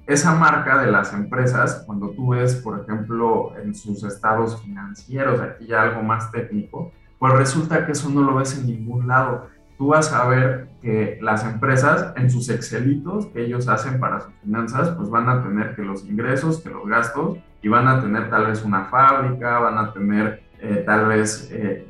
Esa 0.07 0.33
marca 0.33 0.81
de 0.81 0.91
las 0.91 1.13
empresas, 1.13 1.83
cuando 1.85 2.09
tú 2.12 2.29
ves, 2.29 2.55
por 2.55 2.79
ejemplo, 2.79 3.53
en 3.62 3.75
sus 3.75 4.03
estados 4.03 4.59
financieros, 4.63 5.39
aquí 5.39 5.67
ya 5.67 5.83
algo 5.83 6.01
más 6.01 6.31
técnico, 6.31 6.91
pues 7.19 7.33
resulta 7.33 7.85
que 7.85 7.91
eso 7.91 8.09
no 8.09 8.23
lo 8.23 8.35
ves 8.35 8.57
en 8.57 8.65
ningún 8.65 9.07
lado. 9.07 9.47
Tú 9.77 9.88
vas 9.88 10.12
a 10.12 10.27
ver 10.27 10.69
que 10.81 11.19
las 11.21 11.45
empresas 11.45 12.13
en 12.15 12.29
sus 12.29 12.49
excelitos 12.49 13.27
que 13.27 13.45
ellos 13.45 13.67
hacen 13.67 13.99
para 13.99 14.21
sus 14.21 14.33
finanzas, 14.41 14.89
pues 14.91 15.09
van 15.09 15.29
a 15.29 15.43
tener 15.43 15.75
que 15.75 15.83
los 15.83 16.03
ingresos, 16.05 16.59
que 16.62 16.69
los 16.69 16.88
gastos, 16.88 17.38
y 17.62 17.67
van 17.67 17.88
a 17.88 18.01
tener 18.01 18.29
tal 18.29 18.47
vez 18.47 18.63
una 18.63 18.85
fábrica, 18.85 19.59
van 19.59 19.77
a 19.77 19.93
tener 19.93 20.41
eh, 20.59 20.83
tal 20.85 21.07
vez 21.07 21.49
eh, 21.51 21.85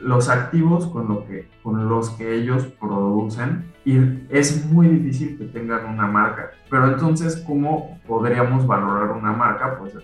los 0.00 0.28
activos 0.28 0.86
con, 0.86 1.08
lo 1.08 1.26
que, 1.26 1.48
con 1.62 1.88
los 1.88 2.10
que 2.10 2.34
ellos 2.34 2.66
producen 2.80 3.70
y 3.84 3.98
es 4.30 4.64
muy 4.66 4.88
difícil 4.88 5.38
que 5.38 5.44
tengan 5.46 5.86
una 5.86 6.06
marca. 6.06 6.50
Pero 6.68 6.88
entonces, 6.88 7.42
¿cómo 7.46 7.98
podríamos 8.06 8.66
valorar 8.66 9.16
una 9.16 9.32
marca? 9.32 9.78
Pues 9.78 9.94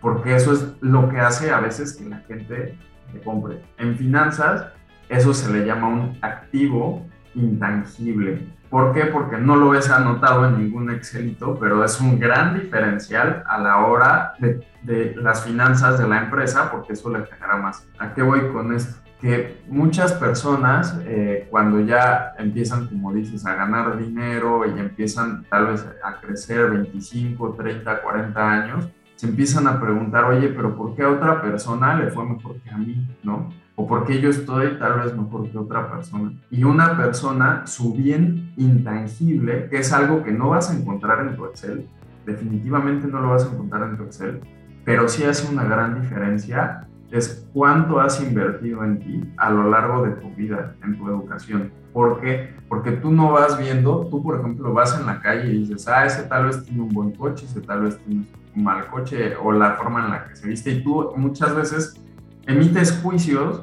porque 0.00 0.36
eso 0.36 0.52
es 0.52 0.72
lo 0.80 1.08
que 1.08 1.18
hace 1.18 1.50
a 1.50 1.60
veces 1.60 1.96
que 1.96 2.08
la 2.08 2.18
gente 2.18 2.78
te 3.12 3.20
compre. 3.22 3.62
En 3.78 3.96
finanzas, 3.96 4.66
eso 5.08 5.34
se 5.34 5.52
le 5.52 5.66
llama 5.66 5.88
un 5.88 6.18
activo 6.20 7.06
intangible. 7.34 8.46
¿Por 8.70 8.92
qué? 8.92 9.06
Porque 9.06 9.38
no 9.38 9.56
lo 9.56 9.70
ves 9.70 9.90
anotado 9.90 10.46
en 10.46 10.58
ningún 10.58 10.90
Excelito, 10.90 11.58
pero 11.58 11.82
es 11.82 11.98
un 12.00 12.18
gran 12.18 12.60
diferencial 12.60 13.42
a 13.46 13.58
la 13.58 13.78
hora 13.78 14.34
de, 14.38 14.60
de 14.82 15.14
las 15.16 15.42
finanzas 15.42 15.98
de 15.98 16.06
la 16.06 16.18
empresa, 16.18 16.70
porque 16.70 16.92
eso 16.92 17.10
le 17.10 17.24
genera 17.24 17.56
más. 17.56 17.88
¿A 17.98 18.12
qué 18.12 18.22
voy 18.22 18.46
con 18.52 18.74
esto? 18.74 19.07
Que 19.20 19.62
muchas 19.68 20.12
personas 20.12 20.98
eh, 21.04 21.48
cuando 21.50 21.80
ya 21.80 22.34
empiezan, 22.38 22.86
como 22.86 23.12
dices, 23.12 23.44
a 23.46 23.54
ganar 23.54 23.98
dinero 23.98 24.64
y 24.64 24.78
empiezan 24.78 25.44
tal 25.50 25.68
vez 25.68 25.84
a 26.04 26.20
crecer 26.20 26.70
25, 26.70 27.54
30, 27.54 28.02
40 28.02 28.50
años, 28.50 28.88
se 29.16 29.26
empiezan 29.26 29.66
a 29.66 29.80
preguntar, 29.80 30.24
oye, 30.24 30.48
pero 30.48 30.76
¿por 30.76 30.94
qué 30.94 31.02
a 31.02 31.10
otra 31.10 31.42
persona 31.42 31.96
le 31.96 32.10
fue 32.10 32.24
mejor 32.24 32.60
que 32.60 32.70
a 32.70 32.78
mí? 32.78 33.04
¿No? 33.24 33.48
O 33.74 33.86
¿por 33.86 34.06
qué 34.06 34.20
yo 34.20 34.30
estoy 34.30 34.78
tal 34.78 35.00
vez 35.00 35.16
mejor 35.16 35.50
que 35.50 35.58
otra 35.58 35.90
persona? 35.90 36.32
Y 36.50 36.62
una 36.62 36.96
persona, 36.96 37.66
su 37.66 37.94
bien 37.94 38.52
intangible, 38.56 39.68
que 39.68 39.78
es 39.78 39.92
algo 39.92 40.22
que 40.22 40.30
no 40.30 40.50
vas 40.50 40.70
a 40.70 40.76
encontrar 40.76 41.26
en 41.26 41.34
tu 41.34 41.44
Excel, 41.46 41.88
definitivamente 42.24 43.08
no 43.08 43.20
lo 43.20 43.30
vas 43.30 43.44
a 43.44 43.52
encontrar 43.52 43.88
en 43.90 43.96
tu 43.96 44.04
Excel, 44.04 44.40
pero 44.84 45.08
sí 45.08 45.24
hace 45.24 45.52
una 45.52 45.64
gran 45.64 46.00
diferencia 46.00 46.88
es 47.10 47.48
cuánto 47.52 48.00
has 48.00 48.22
invertido 48.22 48.84
en 48.84 48.98
ti 48.98 49.32
a 49.36 49.50
lo 49.50 49.70
largo 49.70 50.02
de 50.02 50.12
tu 50.12 50.30
vida, 50.34 50.74
en 50.82 50.98
tu 50.98 51.08
educación. 51.08 51.72
¿Por 51.92 52.20
qué? 52.20 52.54
Porque 52.68 52.92
tú 52.92 53.10
no 53.10 53.32
vas 53.32 53.58
viendo, 53.58 54.06
tú 54.10 54.22
por 54.22 54.38
ejemplo 54.38 54.72
vas 54.72 54.98
en 54.98 55.06
la 55.06 55.20
calle 55.20 55.50
y 55.50 55.58
dices, 55.60 55.88
ah, 55.88 56.04
ese 56.04 56.24
tal 56.24 56.46
vez 56.46 56.62
tiene 56.64 56.82
un 56.82 56.90
buen 56.90 57.12
coche, 57.12 57.46
ese 57.46 57.60
tal 57.60 57.82
vez 57.82 57.98
tiene 58.04 58.26
un 58.54 58.64
mal 58.64 58.86
coche 58.88 59.36
o 59.36 59.52
la 59.52 59.72
forma 59.72 60.04
en 60.04 60.10
la 60.10 60.28
que 60.28 60.36
se 60.36 60.48
viste 60.48 60.70
y 60.70 60.84
tú 60.84 61.12
muchas 61.16 61.54
veces 61.54 62.00
emites 62.46 63.00
juicios 63.02 63.62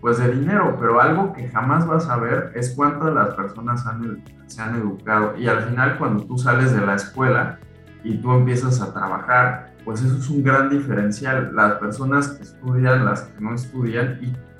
pues 0.00 0.18
de 0.18 0.32
dinero, 0.32 0.76
pero 0.80 1.00
algo 1.00 1.32
que 1.32 1.48
jamás 1.48 1.86
vas 1.86 2.08
a 2.08 2.16
ver 2.16 2.52
es 2.56 2.74
cuántas 2.74 3.14
las 3.14 3.34
personas 3.34 3.86
han, 3.86 4.22
se 4.46 4.60
han 4.60 4.74
educado 4.74 5.36
y 5.38 5.46
al 5.46 5.62
final 5.62 5.96
cuando 5.96 6.24
tú 6.24 6.36
sales 6.36 6.74
de 6.74 6.84
la 6.84 6.96
escuela 6.96 7.60
y 8.02 8.16
tú 8.16 8.32
empiezas 8.32 8.80
a 8.80 8.92
trabajar, 8.92 9.71
pues 9.84 10.02
eso 10.02 10.16
es 10.16 10.28
un 10.28 10.42
gran 10.42 10.70
diferencial. 10.70 11.54
Las 11.54 11.74
personas 11.74 12.28
que 12.28 12.42
estudian, 12.42 13.04
las 13.04 13.22
que 13.22 13.40
no 13.40 13.54
estudian, 13.54 14.18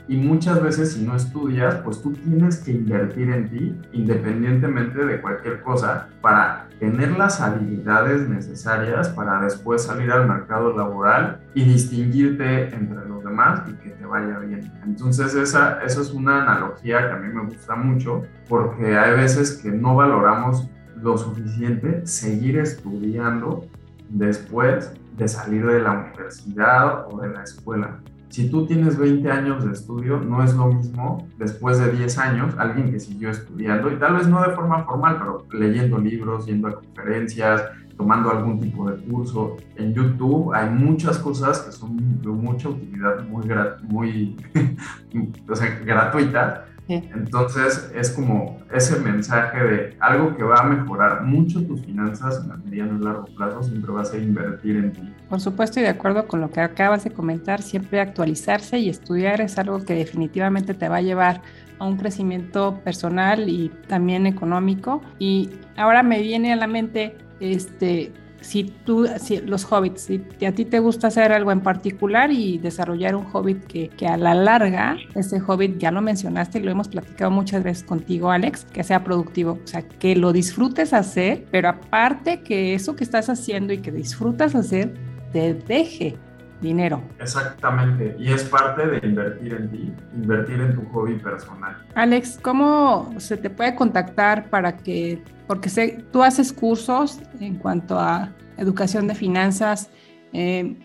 y, 0.08 0.16
muchas 0.16 0.62
veces 0.62 0.92
si 0.92 1.06
no 1.06 1.16
estudias, 1.16 1.76
pues 1.76 2.02
tú 2.02 2.12
tienes 2.12 2.58
que 2.58 2.72
invertir 2.72 3.30
en 3.30 3.48
ti 3.48 3.80
independientemente 3.92 5.06
de 5.06 5.20
cualquier 5.22 5.62
cosa 5.62 6.08
para 6.20 6.68
tener 6.78 7.12
las 7.12 7.40
habilidades 7.40 8.28
necesarias 8.28 9.08
para 9.08 9.40
después 9.40 9.85
salir 9.85 10.12
al 10.12 10.28
mercado 10.28 10.76
laboral 10.76 11.40
y 11.54 11.64
distinguirte 11.64 12.74
entre 12.74 13.08
los 13.08 13.24
demás 13.24 13.62
y 13.70 13.72
que 13.82 13.90
te 13.90 14.04
vaya 14.04 14.38
bien. 14.40 14.70
Entonces 14.85 15.35
esa, 15.35 15.82
esa 15.82 16.02
es 16.02 16.11
una 16.11 16.42
analogía 16.42 17.08
que 17.08 17.12
a 17.12 17.16
mí 17.16 17.32
me 17.32 17.46
gusta 17.46 17.74
mucho 17.74 18.22
porque 18.50 18.98
hay 18.98 19.16
veces 19.16 19.52
que 19.62 19.70
no 19.70 19.96
valoramos 19.96 20.68
lo 21.00 21.16
suficiente 21.16 22.06
seguir 22.06 22.58
estudiando 22.58 23.64
después 24.11 24.92
de 25.16 25.29
salir 25.29 25.66
de 25.66 25.81
la 25.81 25.92
universidad 25.92 27.07
o 27.09 27.20
de 27.20 27.29
la 27.29 27.42
escuela. 27.42 28.01
Si 28.29 28.48
tú 28.48 28.66
tienes 28.66 28.98
20 28.98 29.31
años 29.31 29.64
de 29.64 29.72
estudio, 29.72 30.18
no 30.18 30.42
es 30.42 30.55
lo 30.55 30.68
mismo 30.68 31.29
después 31.37 31.79
de 31.79 31.92
10 31.92 32.18
años 32.18 32.55
alguien 32.57 32.90
que 32.90 32.98
siguió 32.98 33.29
estudiando 33.29 33.92
y 33.92 33.96
tal 33.96 34.16
vez 34.16 34.27
no 34.27 34.42
de 34.42 34.55
forma 34.55 34.85
formal, 34.85 35.18
pero 35.18 35.46
leyendo 35.53 35.98
libros, 35.98 36.46
yendo 36.46 36.68
a 36.68 36.77
conferencias, 36.77 37.62
tomando 37.96 38.31
algún 38.31 38.59
tipo 38.59 38.90
de 38.90 38.96
curso. 39.05 39.59
En 39.77 39.92
YouTube 39.92 40.55
hay 40.55 40.70
muchas 40.70 41.18
cosas 41.18 41.61
que 41.61 41.72
son 41.72 42.22
de 42.22 42.29
mucha 42.29 42.70
utilidad, 42.70 43.22
muy, 43.29 43.46
muy 43.83 44.37
o 45.48 45.55
sea, 45.55 45.79
gratuitas 45.85 46.71
entonces 46.88 47.90
es 47.94 48.11
como 48.11 48.61
ese 48.73 48.98
mensaje 48.98 49.59
de 49.63 49.96
algo 50.00 50.37
que 50.37 50.42
va 50.42 50.61
a 50.61 50.65
mejorar 50.65 51.23
mucho 51.23 51.63
tus 51.65 51.81
finanzas 51.83 52.44
en 52.44 52.50
el 52.50 52.59
mediano 52.59 52.98
y 52.98 53.04
largo 53.04 53.25
plazo, 53.37 53.63
siempre 53.63 53.92
vas 53.92 54.13
a 54.13 54.19
invertir 54.19 54.77
en 54.77 54.92
ti. 54.92 55.15
Por 55.29 55.40
supuesto 55.40 55.81
y 55.81 55.85
de 55.85 55.88
acuerdo 55.88 56.27
con 56.27 56.40
lo 56.40 56.50
que 56.50 56.61
acabas 56.61 57.04
de 57.04 57.11
comentar, 57.11 57.63
siempre 57.63 58.00
actualizarse 58.00 58.79
y 58.79 58.88
estudiar 58.88 59.40
es 59.40 59.59
algo 59.59 59.85
que 59.85 59.94
definitivamente 59.94 60.75
te 60.75 60.88
va 60.88 60.96
a 60.96 61.02
llevar 61.02 61.42
a 61.79 61.87
un 61.87 61.96
crecimiento 61.96 62.81
personal 62.85 63.48
y 63.48 63.71
también 63.88 64.27
económico. 64.27 65.02
Y 65.19 65.50
ahora 65.77 66.02
me 66.02 66.21
viene 66.21 66.52
a 66.52 66.56
la 66.56 66.67
mente, 66.67 67.17
este, 67.40 68.13
si 68.43 68.65
tú, 68.65 69.09
si 69.19 69.38
los 69.38 69.71
hobbits, 69.71 70.03
si 70.03 70.45
a 70.45 70.53
ti 70.53 70.65
te 70.65 70.79
gusta 70.79 71.09
hacer 71.09 71.33
algo 71.33 71.53
en 71.53 71.61
particular 71.61 72.31
y 72.31 72.59
desarrollar 72.59 73.17
un 73.17 73.27
hobbit 73.33 73.65
que, 73.65 73.88
que, 73.88 74.07
a 74.07 74.17
la 74.17 74.35
larga, 74.35 74.97
ese 75.15 75.40
hobbit 75.40 75.79
ya 75.79 75.90
lo 75.90 76.03
mencionaste 76.03 76.59
y 76.59 76.63
lo 76.63 76.71
hemos 76.71 76.88
platicado 76.88 77.31
muchas 77.31 77.63
veces 77.63 77.85
contigo, 77.85 78.31
Alex, 78.31 78.65
que 78.67 78.85
sea 78.85 79.05
productivo, 79.05 79.59
o 79.63 79.67
sea, 79.67 79.83
que 79.83 80.17
lo 80.17 80.33
disfrutes 80.33 80.93
hacer, 80.93 81.47
pero 81.51 81.69
aparte 81.69 82.43
que 82.43 82.75
eso 82.75 82.97
que 82.97 83.05
estás 83.05 83.29
haciendo 83.29 83.73
y 83.73 83.79
que 83.79 83.93
disfrutas 83.93 84.55
hacer, 84.55 84.95
te 85.33 85.55
deje 85.55 86.17
dinero. 86.63 87.02
Exactamente, 87.19 88.17
y 88.19 88.33
es 88.33 88.44
parte 88.44 88.87
de 88.87 89.06
invertir 89.06 89.52
en 89.52 89.71
ti, 89.71 89.92
invertir 90.15 90.60
en 90.60 90.75
tu 90.75 90.85
hobby 90.92 91.19
personal. 91.19 91.77
Alex, 91.94 92.38
¿cómo 92.40 93.13
se 93.19 93.37
te 93.37 93.50
puede 93.50 93.75
contactar 93.75 94.48
para 94.48 94.77
que, 94.79 95.23
porque 95.46 95.69
sé, 95.69 96.02
tú 96.13 96.23
haces 96.23 96.52
cursos 96.52 97.21
en 97.40 97.56
cuanto 97.56 97.98
a 97.98 98.33
educación 98.56 99.06
de 99.08 99.15
finanzas, 99.15 99.90
eh, 100.33 100.79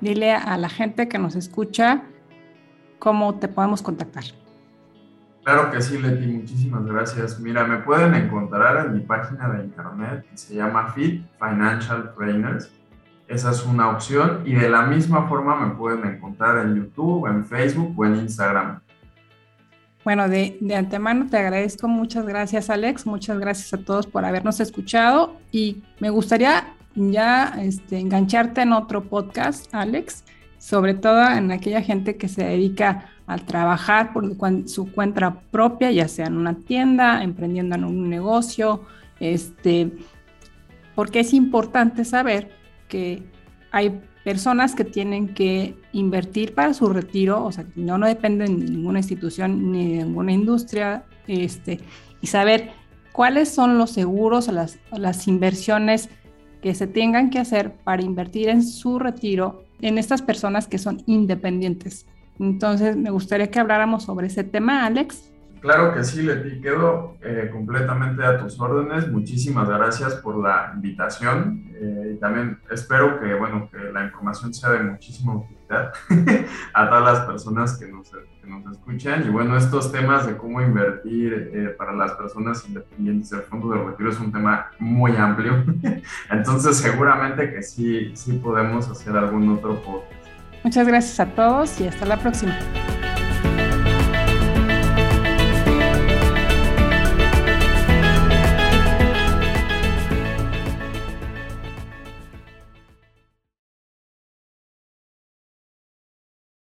dile 0.00 0.32
a 0.32 0.56
la 0.56 0.68
gente 0.68 1.08
que 1.08 1.18
nos 1.18 1.34
escucha 1.34 2.02
cómo 2.98 3.34
te 3.38 3.48
podemos 3.48 3.82
contactar. 3.82 4.24
Claro 5.42 5.70
que 5.70 5.80
sí, 5.80 5.98
Leti, 5.98 6.26
muchísimas 6.26 6.84
gracias. 6.84 7.40
Mira, 7.40 7.64
me 7.64 7.78
pueden 7.78 8.14
encontrar 8.14 8.86
en 8.86 8.94
mi 8.94 9.00
página 9.00 9.48
de 9.48 9.64
internet 9.64 10.26
que 10.30 10.36
se 10.36 10.54
llama 10.54 10.92
Fit 10.92 11.24
Financial 11.38 12.14
Trainers 12.14 12.70
esa 13.30 13.52
es 13.52 13.64
una 13.64 13.90
opción 13.90 14.42
y 14.44 14.54
de 14.54 14.68
la 14.68 14.82
misma 14.82 15.28
forma 15.28 15.54
me 15.54 15.74
pueden 15.74 16.04
encontrar 16.04 16.66
en 16.66 16.74
YouTube, 16.74 17.26
en 17.28 17.44
Facebook 17.46 17.94
o 17.96 18.04
en 18.04 18.16
Instagram. 18.16 18.80
Bueno, 20.04 20.28
de, 20.28 20.58
de, 20.60 20.74
antemano 20.74 21.26
te 21.30 21.38
agradezco, 21.38 21.86
muchas 21.86 22.26
gracias 22.26 22.70
Alex, 22.70 23.06
muchas 23.06 23.38
gracias 23.38 23.72
a 23.72 23.84
todos 23.84 24.06
por 24.06 24.24
habernos 24.24 24.58
escuchado 24.58 25.36
y 25.52 25.82
me 26.00 26.10
gustaría 26.10 26.74
ya 26.96 27.54
este, 27.60 28.00
engancharte 28.00 28.62
en 28.62 28.72
otro 28.72 29.04
podcast, 29.04 29.72
Alex, 29.72 30.24
sobre 30.58 30.94
todo 30.94 31.24
en 31.30 31.52
aquella 31.52 31.82
gente 31.82 32.16
que 32.16 32.28
se 32.28 32.44
dedica 32.44 33.10
a 33.26 33.38
trabajar 33.38 34.12
por 34.12 34.24
su 34.66 34.90
cuenta 34.90 35.40
propia, 35.52 35.92
ya 35.92 36.08
sea 36.08 36.26
en 36.26 36.36
una 36.36 36.54
tienda, 36.54 37.22
emprendiendo 37.22 37.76
en 37.76 37.84
un 37.84 38.10
negocio, 38.10 38.82
este, 39.20 39.92
porque 40.96 41.20
es 41.20 41.32
importante 41.32 42.04
saber 42.04 42.50
que 42.90 43.22
hay 43.72 44.02
personas 44.24 44.74
que 44.74 44.84
tienen 44.84 45.32
que 45.32 45.74
invertir 45.92 46.54
para 46.54 46.74
su 46.74 46.88
retiro, 46.90 47.42
o 47.44 47.52
sea, 47.52 47.64
no, 47.74 47.96
no 47.96 48.06
dependen 48.06 48.60
de 48.60 48.72
ninguna 48.72 48.98
institución 48.98 49.72
ni 49.72 49.96
de 49.96 50.04
ninguna 50.04 50.32
industria, 50.32 51.04
este, 51.26 51.80
y 52.20 52.26
saber 52.26 52.72
cuáles 53.12 53.48
son 53.48 53.78
los 53.78 53.90
seguros 53.90 54.48
o 54.48 54.52
las, 54.52 54.78
las 54.92 55.26
inversiones 55.26 56.10
que 56.60 56.74
se 56.74 56.86
tengan 56.86 57.30
que 57.30 57.38
hacer 57.38 57.72
para 57.72 58.02
invertir 58.02 58.50
en 58.50 58.62
su 58.62 58.98
retiro 58.98 59.64
en 59.80 59.96
estas 59.96 60.20
personas 60.20 60.68
que 60.68 60.76
son 60.76 61.02
independientes. 61.06 62.06
Entonces, 62.38 62.96
me 62.96 63.10
gustaría 63.10 63.50
que 63.50 63.60
habláramos 63.60 64.04
sobre 64.04 64.26
ese 64.26 64.44
tema, 64.44 64.84
Alex. 64.84 65.29
Claro 65.60 65.92
que 65.92 66.04
sí, 66.04 66.22
Leti, 66.22 66.60
quedo 66.60 67.18
eh, 67.20 67.50
completamente 67.52 68.24
a 68.24 68.38
tus 68.38 68.58
órdenes. 68.58 69.08
Muchísimas 69.08 69.68
gracias 69.68 70.14
por 70.14 70.38
la 70.38 70.72
invitación 70.74 71.70
eh, 71.74 72.12
y 72.14 72.16
también 72.18 72.58
espero 72.70 73.20
que, 73.20 73.34
bueno, 73.34 73.68
que 73.70 73.92
la 73.92 74.04
información 74.04 74.54
sea 74.54 74.70
de 74.70 74.82
muchísima 74.84 75.36
utilidad 75.36 75.92
a 76.74 76.88
todas 76.88 77.04
las 77.04 77.20
personas 77.26 77.76
que 77.78 77.88
nos, 77.88 78.10
que 78.10 78.48
nos, 78.48 78.72
escuchan. 78.72 79.26
Y 79.26 79.28
bueno, 79.28 79.54
estos 79.56 79.92
temas 79.92 80.26
de 80.26 80.36
cómo 80.38 80.62
invertir 80.62 81.50
eh, 81.52 81.74
para 81.76 81.92
las 81.92 82.12
personas 82.12 82.66
independientes 82.66 83.28
del 83.28 83.42
fondo 83.42 83.70
de 83.70 83.84
retiro 83.84 84.10
es 84.10 84.18
un 84.18 84.32
tema 84.32 84.70
muy 84.78 85.14
amplio. 85.14 85.62
Entonces, 86.30 86.78
seguramente 86.78 87.52
que 87.52 87.62
sí, 87.62 88.12
sí 88.14 88.32
podemos 88.42 88.88
hacer 88.88 89.14
algún 89.14 89.48
otro 89.50 89.74
podcast. 89.82 90.26
Muchas 90.64 90.86
gracias 90.86 91.20
a 91.20 91.26
todos 91.34 91.80
y 91.80 91.86
hasta 91.86 92.06
la 92.06 92.18
próxima. 92.18 92.56